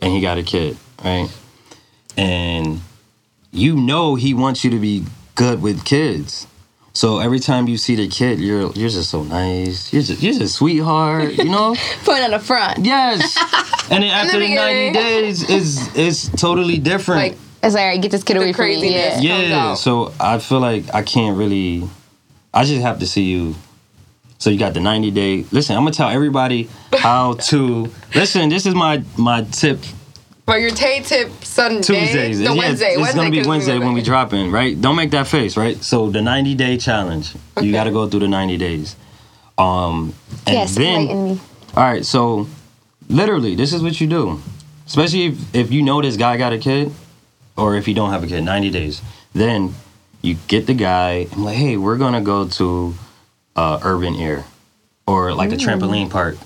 [0.01, 1.29] and he got a kid, right?
[2.17, 2.81] And
[3.53, 6.47] you know he wants you to be good with kids.
[6.93, 9.93] So every time you see the kid, you're you're just so nice.
[9.93, 11.77] You're just you're just a sweetheart, you know.
[12.05, 12.85] Putting on the front.
[12.85, 13.37] Yes.
[13.89, 17.21] And then after the, 90 days is is totally different.
[17.21, 18.93] Like It's like, all right, get this kid The away from me.
[18.93, 19.21] Yeah.
[19.21, 19.75] yeah.
[19.75, 21.89] So I feel like I can't really
[22.53, 23.55] I just have to see you.
[24.39, 25.45] So you got the 90 day.
[25.51, 29.81] Listen, I'm gonna tell everybody how to listen, this is my my tip
[30.47, 32.39] but your Taye Tip Sunday, Tuesdays.
[32.39, 34.81] the Yeah, Wednesday, it's Wednesday gonna be Wednesday when we drop in, right?
[34.81, 35.77] Don't make that face, right?
[35.83, 37.35] So the 90 day challenge.
[37.57, 37.67] Okay.
[37.67, 38.95] You got to go through the 90 days.
[39.59, 40.15] Um,
[40.47, 41.41] and Yes, then me.
[41.77, 42.05] all right.
[42.07, 42.47] So
[43.09, 44.41] literally, this is what you do.
[44.87, 46.93] Especially if if you know this guy got a kid,
[47.57, 49.03] or if you don't have a kid, 90 days.
[49.33, 49.75] Then
[50.23, 51.27] you get the guy.
[51.33, 52.95] I'm like, hey, we're gonna go to
[53.57, 54.45] uh, Urban Air,
[55.07, 56.37] or like a trampoline park.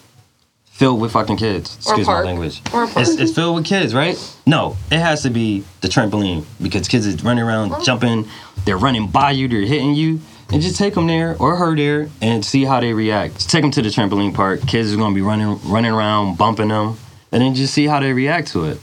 [0.64, 1.74] Filled with fucking kids.
[1.86, 2.24] Or Excuse my park.
[2.26, 2.62] language.
[2.72, 3.06] Or a park.
[3.06, 4.16] It's, it's filled with kids, right?
[4.46, 7.82] No, it has to be the trampoline because kids is running around, Oh.
[7.84, 8.26] jumping,
[8.64, 10.20] they're running by you, they're hitting you,
[10.50, 13.46] and just take them there or her there and see how they react.
[13.50, 14.66] Take them to the trampoline park.
[14.66, 16.96] Kids are gonna be running, running around, bumping them,
[17.30, 18.80] and then just see how they react to it.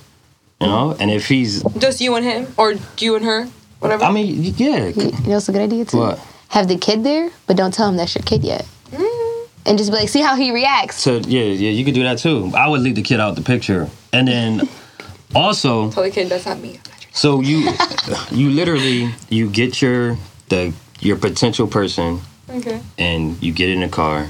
[0.61, 3.45] You know, and if he's, Just you and him, or you and her,
[3.79, 4.03] whatever.
[4.03, 5.97] I mean, yeah, You know it's a good idea too?
[5.97, 6.19] What?
[6.49, 8.65] Have the kid there, but don't tell him that's your kid yet.
[8.91, 9.45] Mm-hmm.
[9.65, 10.95] And just be like, see how he reacts.
[10.97, 12.51] so yeah, yeah, you could do that too.
[12.55, 14.69] I would leave the kid out the picture, and then
[15.35, 15.91] also.
[15.91, 16.79] Tell the kid that's not me.
[17.11, 17.69] So you
[18.31, 20.17] you literally you get your
[20.49, 22.81] the your potential person Okay.
[22.97, 24.29] and you get in a car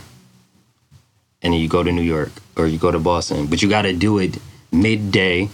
[1.44, 3.84] and then you go to New York or you go to Boston, but you got
[3.84, 4.40] to do it
[4.72, 5.50] midday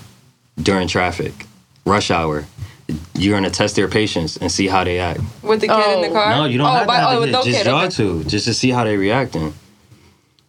[0.58, 1.46] during traffic,
[1.86, 2.46] rush hour.
[3.16, 5.22] You're gonna test their patience and see how they act.
[5.42, 6.14] With the kid in the Oh.
[6.14, 6.30] car.
[6.32, 7.32] No, you don't oh, have by- to have oh, the with kid.
[7.34, 7.66] no Just kid.
[7.68, 7.90] y'all okay.
[7.96, 9.54] two, just to see how they reacting.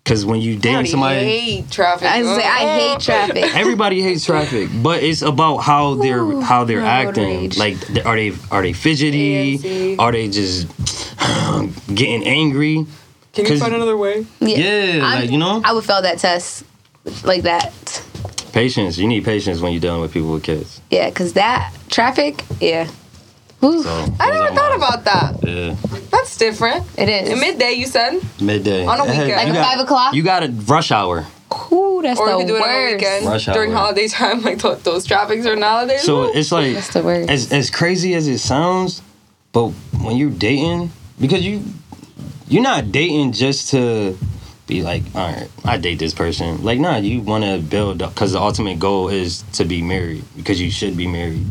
[0.02, 2.06] Because when you I date already somebody, hate traffic.
[2.08, 2.78] I say I Oh.
[2.78, 3.44] hate traffic.
[3.56, 7.50] Everybody hates traffic, but it's about how they're Ooh, how they're my acting.
[7.56, 9.58] Like, are they are they fidgety?
[9.58, 9.96] AMC.
[9.98, 10.66] Are they just
[11.94, 12.86] getting angry?
[13.32, 14.26] Can you find another way?
[14.40, 16.64] Yeah, I'm- like you know, I would fail that test
[17.24, 17.72] like that.
[18.52, 18.98] patience.
[18.98, 20.80] You need patience when you're dealing with people with kids.
[20.90, 22.88] Yeah, because that traffic, yeah.
[23.60, 25.30] Whew, So I never thought my- about that.
[25.48, 25.76] Yeah,
[26.10, 26.84] That's different.
[26.98, 27.30] it is.
[27.30, 28.20] At midday, you said.
[28.40, 29.28] midday On a weekend.
[29.28, 30.14] you Like a five o'clock?
[30.14, 31.24] You got a rush hour.
[31.72, 33.78] Ooh, that's Or the you could do it on a weekend Rush during hour.
[33.78, 36.02] holiday time, like th- those traffics or holidays.
[36.02, 37.30] So it's like That's the worst.
[37.30, 39.00] as as crazy as it sounds,
[39.52, 39.68] but
[40.02, 41.62] when you're dating, because you
[42.48, 44.18] you're not dating just to
[44.66, 46.62] be like, all right, I date this person.
[46.64, 50.24] Like, nah, you want to build up because the ultimate goal is to be married
[50.36, 51.46] because you should be married,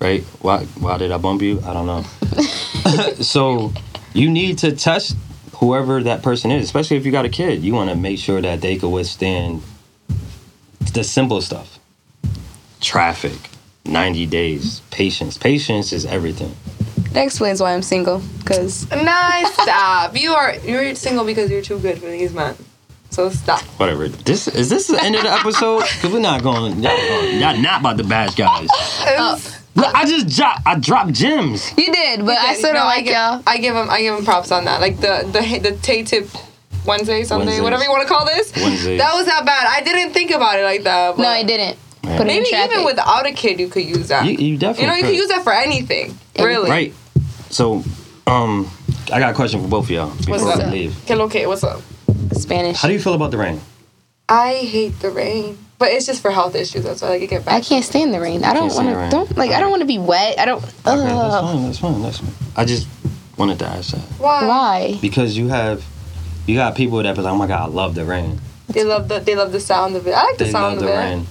[0.00, 0.22] right?
[0.40, 1.60] Why why did I bump you?
[1.64, 2.02] I don't know,
[3.20, 3.72] so
[4.14, 5.16] you need to test
[5.56, 7.62] whoever that person is, especially if you got a kid.
[7.62, 9.62] You want to make sure that they can withstand
[10.92, 11.78] the simple stuff.
[12.80, 13.38] Traffic,
[13.84, 15.38] 90 days, patience.
[15.38, 16.54] Patience is everything.
[17.12, 18.22] That explains why I'm single.
[18.44, 20.16] Cause Nice, stop.
[20.16, 22.54] You are you're single because you're too good for these men.
[23.10, 23.62] So stop.
[23.78, 24.08] Whatever.
[24.08, 25.84] This is this the end of the episode?
[26.00, 26.82] Cause we're not going.
[26.82, 28.68] Y'all, y'all not about to bash guys.
[29.76, 30.62] Look, I just dropped.
[30.66, 31.70] I dropped gems.
[31.76, 33.42] you did, but I still No, don't like give, y'all.
[33.46, 34.80] I give him I give him props on that.
[34.80, 36.28] Like the the the Taye Tip
[36.86, 37.62] Wednesday, Sunday, Wednesdays.
[37.62, 38.52] whatever you want to call this.
[38.56, 38.98] Wednesdays.
[38.98, 39.66] That was not bad.
[39.68, 41.16] I didn't think about it like that.
[41.16, 41.76] But No, I didn't.
[42.04, 42.16] Yeah.
[42.16, 44.24] Put it in Maybe even without a kid, you could use that.
[44.24, 44.82] You, you definitely.
[44.84, 45.08] You know, you could.
[45.10, 46.16] could use that for anything.
[46.38, 46.70] Really.
[46.70, 46.94] Right.
[47.50, 47.82] So,
[48.28, 48.70] um,
[49.12, 50.72] I got a question for both of y'all before What's we up?
[50.72, 51.10] leave.
[51.10, 51.82] Okay, okay, what's up?
[52.32, 52.76] Spanish.
[52.76, 53.60] How do you feel about the rain?
[54.28, 56.84] I hate the rain, but it's just for health issues.
[56.84, 57.54] That's why I could get back.
[57.54, 58.44] I can't stand the rain.
[58.44, 59.08] I don't want to.
[59.10, 59.50] Don't like.
[59.50, 60.38] I don't want to be wet.
[60.38, 60.62] I don't.
[60.62, 60.98] Okay, that's
[61.44, 61.62] fine.
[61.64, 62.02] That's fine.
[62.02, 62.32] That's fine.
[62.56, 62.88] I just
[63.36, 64.46] wanted to ask that Why?
[64.46, 64.98] Why?
[65.02, 65.84] because you have,
[66.46, 68.40] you got people that be like, oh my god, I love the rain.
[68.68, 70.12] They love the they love the sound of it.
[70.12, 70.96] I like the They sound love of the it.
[70.96, 71.26] rain.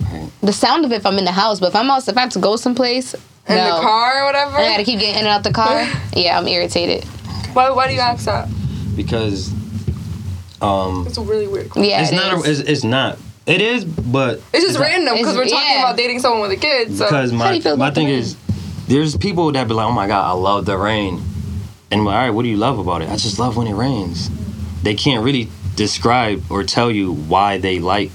[0.00, 0.30] Right.
[0.42, 2.20] The sound of it if I'm in the house, but if I'm out, if I
[2.20, 3.20] have to go someplace, In
[3.56, 3.76] no.
[3.76, 4.56] the car or whatever.
[4.56, 5.86] I gotta keep getting in and out of the car.
[6.14, 7.04] Yeah, I'm irritated.
[7.54, 8.48] Why, why do you ask that?
[8.96, 9.50] Because,
[10.62, 11.90] um, It's a really weird question.
[11.90, 12.46] Yeah, it's it not.
[12.46, 12.58] is.
[12.58, 13.18] A, it's, it's not.
[13.44, 15.80] It is, but It's just not- random because we're talking yeah.
[15.82, 16.96] about dating someone with a kid.
[16.96, 18.36] So Because my my about the thing is,
[18.86, 21.20] there's people that be like, oh my god, I love the rain,
[21.90, 23.08] and like, all right, what do you love about it?
[23.10, 24.30] I just love when it rains.
[24.82, 28.10] They can't really describe or tell you why they like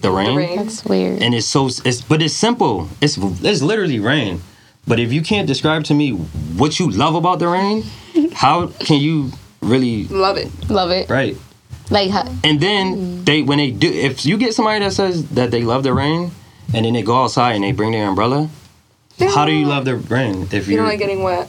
[0.00, 0.34] the rain.
[0.36, 0.56] rain.
[0.56, 1.22] That's weird.
[1.22, 2.88] and it's so it's but it's simple.
[3.00, 4.40] It's it's literally rain.
[4.86, 7.84] But if you can't describe to me what you love about the rain,
[8.32, 9.30] how can you
[9.62, 10.50] really love it.
[10.68, 11.08] Love it.
[11.08, 11.36] right?
[11.90, 12.10] Like,
[12.44, 15.82] And then they when they do if you get somebody that says that they love
[15.82, 16.30] the rain
[16.74, 18.48] and then they go outside and they bring their umbrella,
[19.34, 21.48] how do you love the rain if You you're don't like getting wet.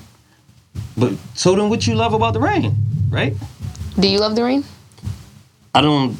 [0.98, 2.76] but so then what you love about the rain,
[3.10, 3.34] right?
[4.00, 4.64] do you love the rain?
[5.74, 6.18] I don't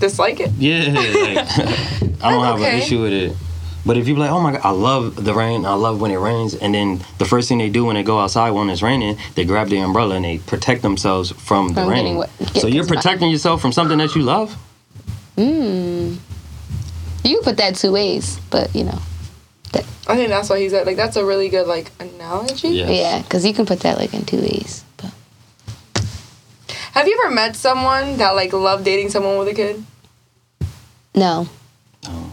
[0.00, 0.50] Dislike it.
[0.58, 1.38] yeah, like,
[2.22, 3.36] I don't have an issue with it.
[3.86, 6.10] But if you be like, oh my god, I love the rain, I love when
[6.10, 8.80] it rains, and then the first thing they do when they go outside when it's
[8.82, 12.04] raining, they grab the umbrella and they protect themselves from the rain.
[12.04, 14.56] getting wet- so you're protecting yourself from something that you love.
[15.36, 16.16] Mm.
[17.24, 18.98] You put that two ways, but you know,
[20.06, 20.86] I think that's why he's at.
[20.86, 22.68] Like that's a really good like analogy.
[22.68, 22.88] Yeah.
[22.88, 23.00] Yes.
[23.00, 24.84] yeah, because you can put that like in two ways.
[24.98, 25.12] But
[26.92, 29.84] Have you ever met someone that like loved dating someone with a kid?
[31.14, 31.48] no,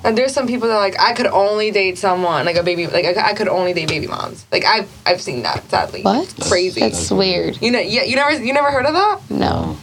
[0.04, 2.88] And there's some people that are like I could only date someone like a baby
[2.88, 4.46] like I, I could only date baby moms.
[4.52, 6.02] Like I've I've seen that sadly.
[6.02, 6.34] what?
[6.48, 6.80] Crazy.
[6.82, 7.62] That's weird.
[7.62, 9.20] you know yeah you never you never heard of that?
[9.30, 9.78] No.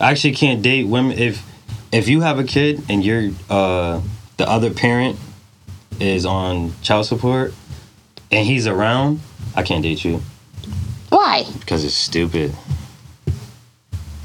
[0.00, 1.42] I actually can't date women if
[1.90, 4.00] if you have a kid and you're uh,
[4.36, 5.18] the other parent
[5.98, 7.54] is on child support
[8.30, 9.20] and he's around.
[9.56, 10.20] I can't date you
[11.08, 11.44] Why?
[11.58, 12.54] because it's stupid.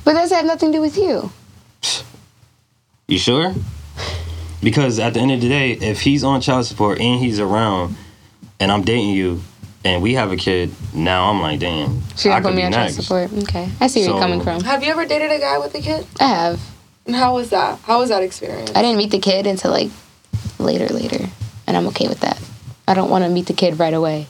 [0.04, 1.32] But does that have nothing to do with you.
[3.08, 3.54] You sure?
[4.64, 7.96] Because at the end of the day, if he's on child support and he's around,
[8.60, 9.42] and I'm dating you,
[9.84, 12.66] and we have a kid, now I'm like, damn, So you're I put me be
[12.68, 13.34] on child support.
[13.44, 14.64] Okay, I see where So- you're coming from.
[14.64, 16.06] Have you ever dated a guy with a kid?
[16.20, 16.62] I have.
[17.06, 17.80] And how was that?
[17.80, 18.72] How was that experience?
[18.74, 19.90] I didn't meet the kid until like
[20.58, 21.28] later, later,
[21.68, 22.40] and I'm okay with that.
[22.88, 24.28] I don't want to meet the kid right away.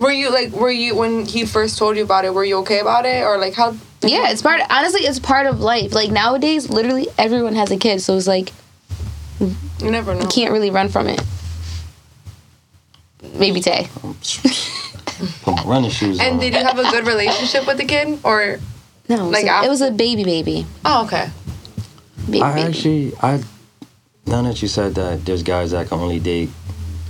[0.00, 2.80] Were you like were you when he first told you about it, were you okay
[2.80, 3.22] about it?
[3.22, 4.60] Or like how Yeah, it's part.
[4.68, 5.92] Honestly, it's part of life.
[5.94, 8.50] Like nowadays, literally everyone has a kid, so it's like
[9.40, 10.22] you never know.
[10.22, 11.20] you can't really run from it.
[13.34, 13.86] Maybe mm.
[13.88, 15.42] Taye.
[15.42, 16.26] Put my running shoes on.
[16.26, 18.18] And did you have a good relationship with the kid?
[18.24, 18.58] Or
[19.08, 21.30] No, it was, Like a, it was a baby, baby, Oh okay.
[22.26, 22.68] baby, I baby.
[22.68, 23.42] actually, I
[24.26, 26.50] now that you said that, there's guys that can only date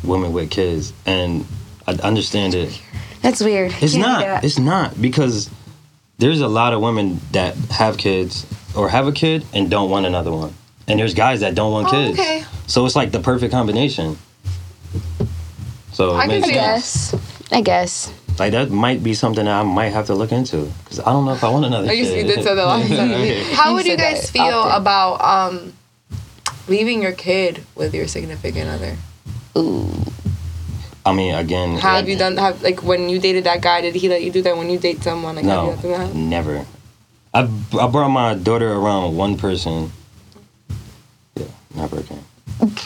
[0.02, 1.46] women with kids, and
[1.86, 2.80] I understand it.
[3.22, 3.72] That's weird.
[3.80, 4.44] It's Can't not.
[4.44, 5.50] It's not because
[6.18, 10.06] there's a lot of women that have kids or have a kid and don't want
[10.06, 10.54] another one,
[10.90, 12.18] and there's guys that don't want Oh, kids.
[12.18, 12.44] okay.
[12.66, 14.18] So it's like the perfect combination.
[15.92, 16.46] So I it I see sense.
[16.46, 16.52] that.
[16.52, 17.14] guess.
[17.52, 18.12] I guess.
[18.38, 21.26] Like that might be something that I might have to look into because I don't
[21.26, 22.16] know if I want another I kid.
[22.26, 23.10] you did say that last time.
[23.54, 24.80] How You would you said guys feel often.
[24.82, 25.72] about um
[26.68, 28.96] leaving your kid with your significant other?
[29.58, 29.90] Ooh.
[31.04, 33.94] I mean, again, How have you done have like when you dated that guy, did
[33.94, 35.36] he let you do that when you date someone?
[35.36, 36.14] Like No, have you done that?
[36.14, 36.64] never.
[37.34, 37.40] I
[37.78, 39.92] I brought my daughter around one person.
[41.74, 42.24] Yeah, never again.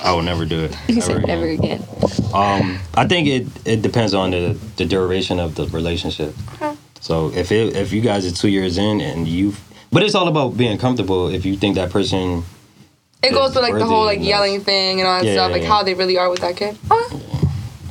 [0.05, 0.77] I will never do it.
[0.89, 1.83] You ever said never again.
[1.83, 1.89] again.
[2.33, 6.35] Um, I think it it depends on the the duration of the relationship.
[6.55, 6.75] Okay.
[7.01, 9.55] So if it if you guys are two years in and you,
[9.91, 11.29] but it's all about being comfortable.
[11.29, 12.45] If you think that person,
[13.23, 14.29] It goes with like the whole like enough.
[14.29, 15.69] yelling thing and all that Yeah, stuff, yeah, like yeah.
[15.69, 16.77] how they really are with that kid.
[16.91, 17.09] Oh,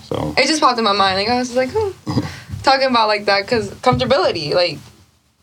[0.04, 1.18] so it just popped in my mind.
[1.18, 2.20] Like I was just like, hmm.
[2.64, 4.78] talking about like that because comfortability, like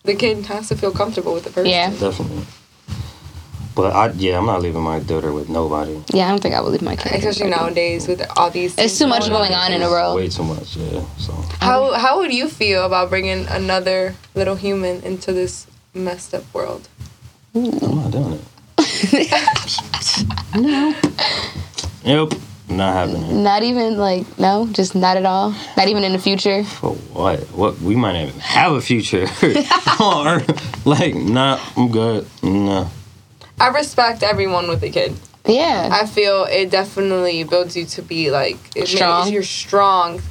[0.05, 1.71] the kid has to feel comfortable with the person.
[1.71, 1.91] Yeah.
[1.91, 2.45] Definitely.
[3.75, 6.03] But I yeah, I'm not leaving my daughter with nobody.
[6.13, 7.13] Yeah, I don't think I would leave my kid.
[7.13, 8.77] Especially nowadays with all these.
[8.77, 10.17] It's too much going on in the world.
[10.17, 11.05] Way too much, yeah.
[11.19, 16.45] So How how would you feel about bringing another little human into this messed up
[16.53, 16.89] world?
[17.55, 18.41] I'm not doing it.
[20.55, 20.95] No.
[22.05, 22.35] Nope.
[22.69, 23.43] Not happening.
[23.43, 25.55] Not even like no, just not at all.
[25.77, 26.65] Not even in the future.
[26.65, 27.41] For what?
[27.55, 29.27] What we might not even have a future
[30.01, 30.87] on Earth.
[30.87, 32.27] Like, nah, I'm good.
[32.43, 32.89] Nah.
[33.61, 35.15] I respect everyone with a kid.
[35.47, 35.89] Yeah.
[35.93, 39.21] I feel it definitely builds you to be like it Strong.
[39.25, 40.23] Makes you're strong.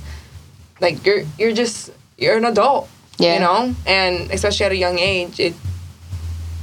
[0.82, 2.90] Like you're you're just you're an adult.
[3.18, 3.34] Yeah.
[3.36, 5.54] You know, and especially at a young age, it.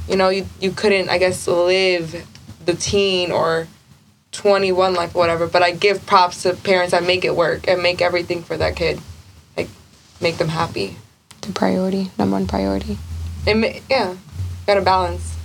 [0.09, 2.25] You know, you you couldn't I guess live
[2.65, 3.67] the teen or.
[4.33, 7.81] 21 life or whatever but i give props to parents that make it work and
[7.81, 8.99] make everything for that kid
[9.55, 9.69] like
[10.21, 10.95] make them happy
[11.41, 12.99] The priority, number one priority.
[13.47, 14.13] and ma- yeah
[14.67, 15.36] gotta balance It's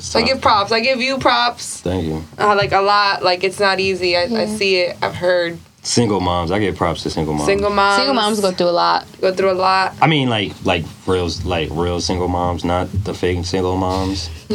[0.00, 2.22] so i give props i give you props Thank you.
[2.38, 6.20] uh, like a lot like it's not easy I, I see it i've heard Single
[6.20, 6.50] moms.
[6.50, 7.44] I give props to single moms.
[7.44, 9.06] single moms Single moms go through a lot.
[9.20, 13.12] go through a lot I mean, like, like real, like real single moms, not the
[13.12, 14.30] fake single moms.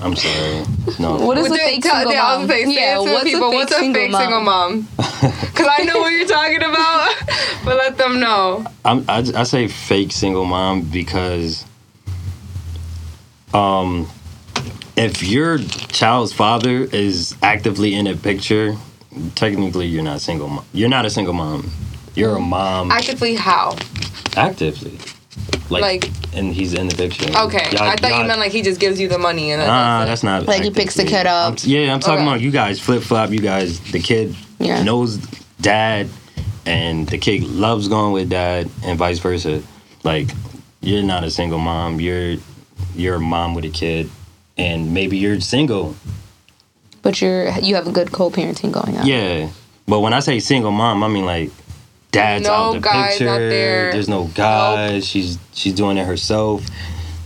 [0.00, 0.64] I'm sorry.
[0.98, 1.16] No.
[1.24, 2.40] What is What's a it- fake tell- single yeah, mom?
[2.46, 4.20] gonna say, say Yeah, it to what's a people, fake what's a single fake mom?
[4.20, 4.88] single mom
[5.40, 7.14] because i know what you're talking about
[7.64, 11.64] but let them know I'm, I, I say fake single mom because
[13.54, 14.08] um
[14.96, 18.76] if your child's father is actively in a picture
[19.34, 21.70] technically you're not single mom you're not a single mom
[22.14, 23.76] you're a mom actively how
[24.36, 24.98] actively
[25.70, 28.52] like, Like- and he's in the picture okay Y'all- i thought you y'all- meant like
[28.52, 31.02] he just gives you the money and Nah, that's, that's not Like, he picks the
[31.02, 31.18] actively.
[31.18, 31.46] kid up.
[31.46, 32.22] I'm- yeah, I'm talking Okay.
[32.28, 33.30] about you guys flip flop.
[33.30, 34.82] You guys, the kid Yeah.
[34.82, 35.18] knows
[35.60, 36.08] dad,
[36.66, 39.62] and the kid loves going with dad, and vice versa.
[40.02, 40.28] Like,
[40.82, 42.00] you're not a single mom.
[42.00, 42.36] You're
[42.94, 44.10] you're a mom with a kid,
[44.56, 45.96] and maybe you're single.
[47.02, 49.06] But you're you have a good co-parenting going on.
[49.06, 49.50] Yeah,
[49.86, 51.50] but when I say single mom, I mean like
[52.12, 53.28] dad's No out the guys picture.
[53.28, 53.92] out there.
[53.92, 55.06] There's no guys.
[55.06, 56.64] She's she's doing it herself.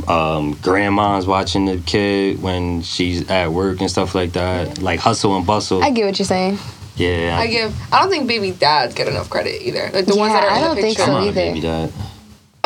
[0.08, 4.80] Um, grandma's watching the kid when she's at work and stuff like that.
[4.80, 5.82] Like hustle and bustle.
[5.84, 6.58] I get what you're saying.
[6.96, 7.76] yeah, I give.
[7.92, 9.90] I don't think baby dads get enough credit either.
[9.92, 11.12] Like the ones that are I don't the think picture.
[11.12, 11.92] so I'm not a either.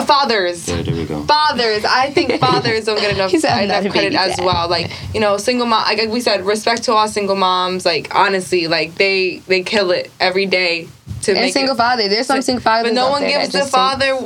[0.03, 0.29] Baby dad.
[0.29, 0.69] Fathers.
[0.69, 1.23] Yeah, there we go.
[1.25, 4.69] Fathers, I think fathers don't get enough, "I'm not enough credit as dad." well.
[4.69, 5.83] Like you know, single mom.
[5.85, 7.85] Like we said, respect to all single moms.
[7.87, 10.89] Like honestly, like they they kill it every day
[11.23, 11.79] to And make single it.
[11.79, 12.09] father.
[12.09, 12.91] There's some single fathers.
[12.91, 14.19] But no one gives the father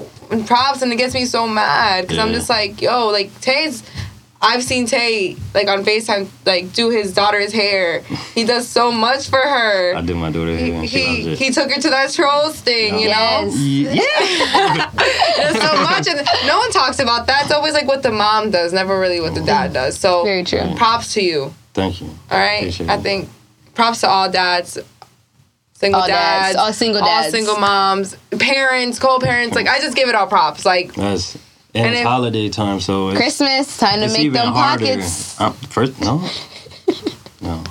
[0.47, 3.83] props, and it gets me so mad because I'm just like, yo, like Taye's.
[4.41, 8.01] I've seen Taye like on Facetime like do his daughter's hair.
[8.35, 9.95] He does so much for her.
[9.95, 11.39] I do my daughter He hair and she he, loves it.
[11.39, 13.51] he took her to that trolls thing, you know.
[13.51, 13.97] Yes.
[13.97, 14.91] yeah.
[15.57, 17.45] So much, and no one talks about that.
[17.45, 19.47] It's always like what the mom does, never really what the mm-hmm.
[19.47, 19.99] dad does.
[19.99, 20.59] So Very true.
[20.59, 20.77] Mm.
[20.77, 21.55] props to you.
[21.73, 22.09] Thank you.
[22.31, 23.29] All right, Appreciate I think
[23.75, 24.79] props to all dads,
[25.75, 29.55] single All dads, dads, all single dads, all single moms, parents, co-parents.
[29.55, 30.67] Like I just give it all props.
[30.67, 31.39] Like That's
[31.77, 34.85] and, And it's holiday time, so it's, Christmas time to it's make even them harder.
[34.87, 35.41] pockets.
[35.41, 36.19] Um, first, no,
[37.41, 37.63] no.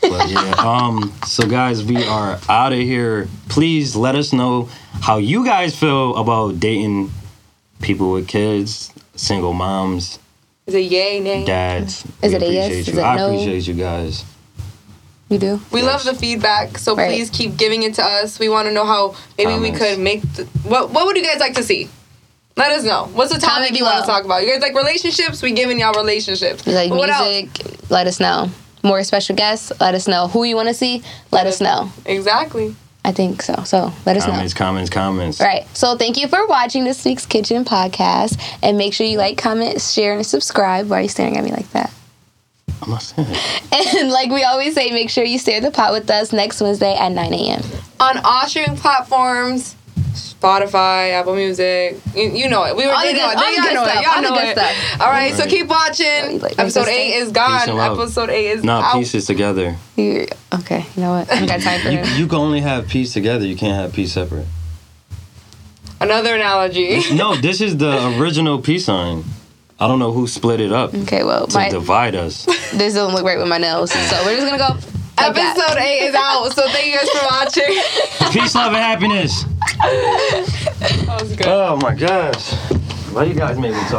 [0.00, 1.12] But yeah, um.
[1.26, 3.28] So guys, we are out of here.
[3.48, 4.68] Please let us know
[5.02, 7.10] how you guys feel about dating
[7.82, 10.18] people with kids, single moms,
[10.66, 11.44] is it yay nay?
[11.44, 12.04] dads.
[12.22, 12.66] Is We it a yes?
[12.66, 13.00] appreciate Is you.
[13.00, 13.26] it I no?
[13.26, 14.24] appreciate you guys.
[15.28, 15.60] You do.
[15.72, 15.88] We Yes.
[15.92, 17.08] love the feedback, so Right.
[17.10, 18.38] please keep giving it to us.
[18.38, 20.22] We want to know how maybe we could make.
[20.34, 21.88] The, what What would you guys like to see?
[22.56, 23.10] Let us know.
[23.12, 24.42] What's the topic Comment you want to talk about?
[24.42, 25.42] You guys like relationships?
[25.42, 26.66] We giving y'all relationships.
[26.66, 27.28] You like But what else?
[27.28, 27.90] music?
[27.90, 28.50] Let us know.
[28.82, 29.72] More special guests?
[29.78, 30.28] Let us know.
[30.28, 31.02] Who you want to see?
[31.30, 31.92] Let us know.
[32.06, 32.74] Exactly.
[33.04, 33.62] I think so.
[33.64, 34.32] So let us know.
[34.32, 35.40] Comments, comments, comments.
[35.40, 35.66] All right.
[35.76, 38.40] So thank you for watching this week's Kitchen Podcast.
[38.62, 40.88] And make sure you like, comment, share, and subscribe.
[40.88, 41.92] Why are you staring at me like that?
[42.82, 43.28] I'm not saying.
[43.98, 46.94] And like we always say, make sure you stare the pot with us next Wednesday
[46.94, 47.62] at 9 a.m.
[48.00, 49.76] on all streaming platforms,
[50.46, 51.96] Spotify, Apple Music.
[52.14, 52.76] You, you know it.
[52.76, 53.36] We were All the you know good- it.
[53.36, 53.94] all They the good know it.
[53.94, 54.56] Y'all all the know good it.
[54.58, 55.00] stuff.
[55.00, 56.40] All right, so keep watching.
[56.40, 57.66] Like, Episode eight is gone.
[57.66, 57.68] Peace.
[57.78, 58.94] Episode eight is Nah, out.
[58.94, 59.76] pieces together.
[59.96, 60.86] You- okay.
[60.96, 61.30] You know what?
[61.32, 62.18] I got time for You, it.
[62.18, 63.44] you can only have peace together.
[63.44, 64.46] You can't have peace separate.
[66.00, 67.00] Another analogy.
[67.14, 69.24] No, this is the original peace sign.
[69.78, 71.22] I don't know who split it up Okay.
[71.22, 72.44] Well, to my, divide us.
[72.72, 73.90] this doesn't look right with my nails.
[73.92, 74.95] So we're just gonna go.
[75.18, 75.56] Like that.
[75.56, 76.52] Episode eight is out.
[76.52, 78.32] So thank you guys for watching.
[78.32, 79.44] Peace, love, and happiness.
[79.82, 81.46] That was good.
[81.46, 82.52] Oh my gosh.
[83.12, 83.92] Why you guys make me talk?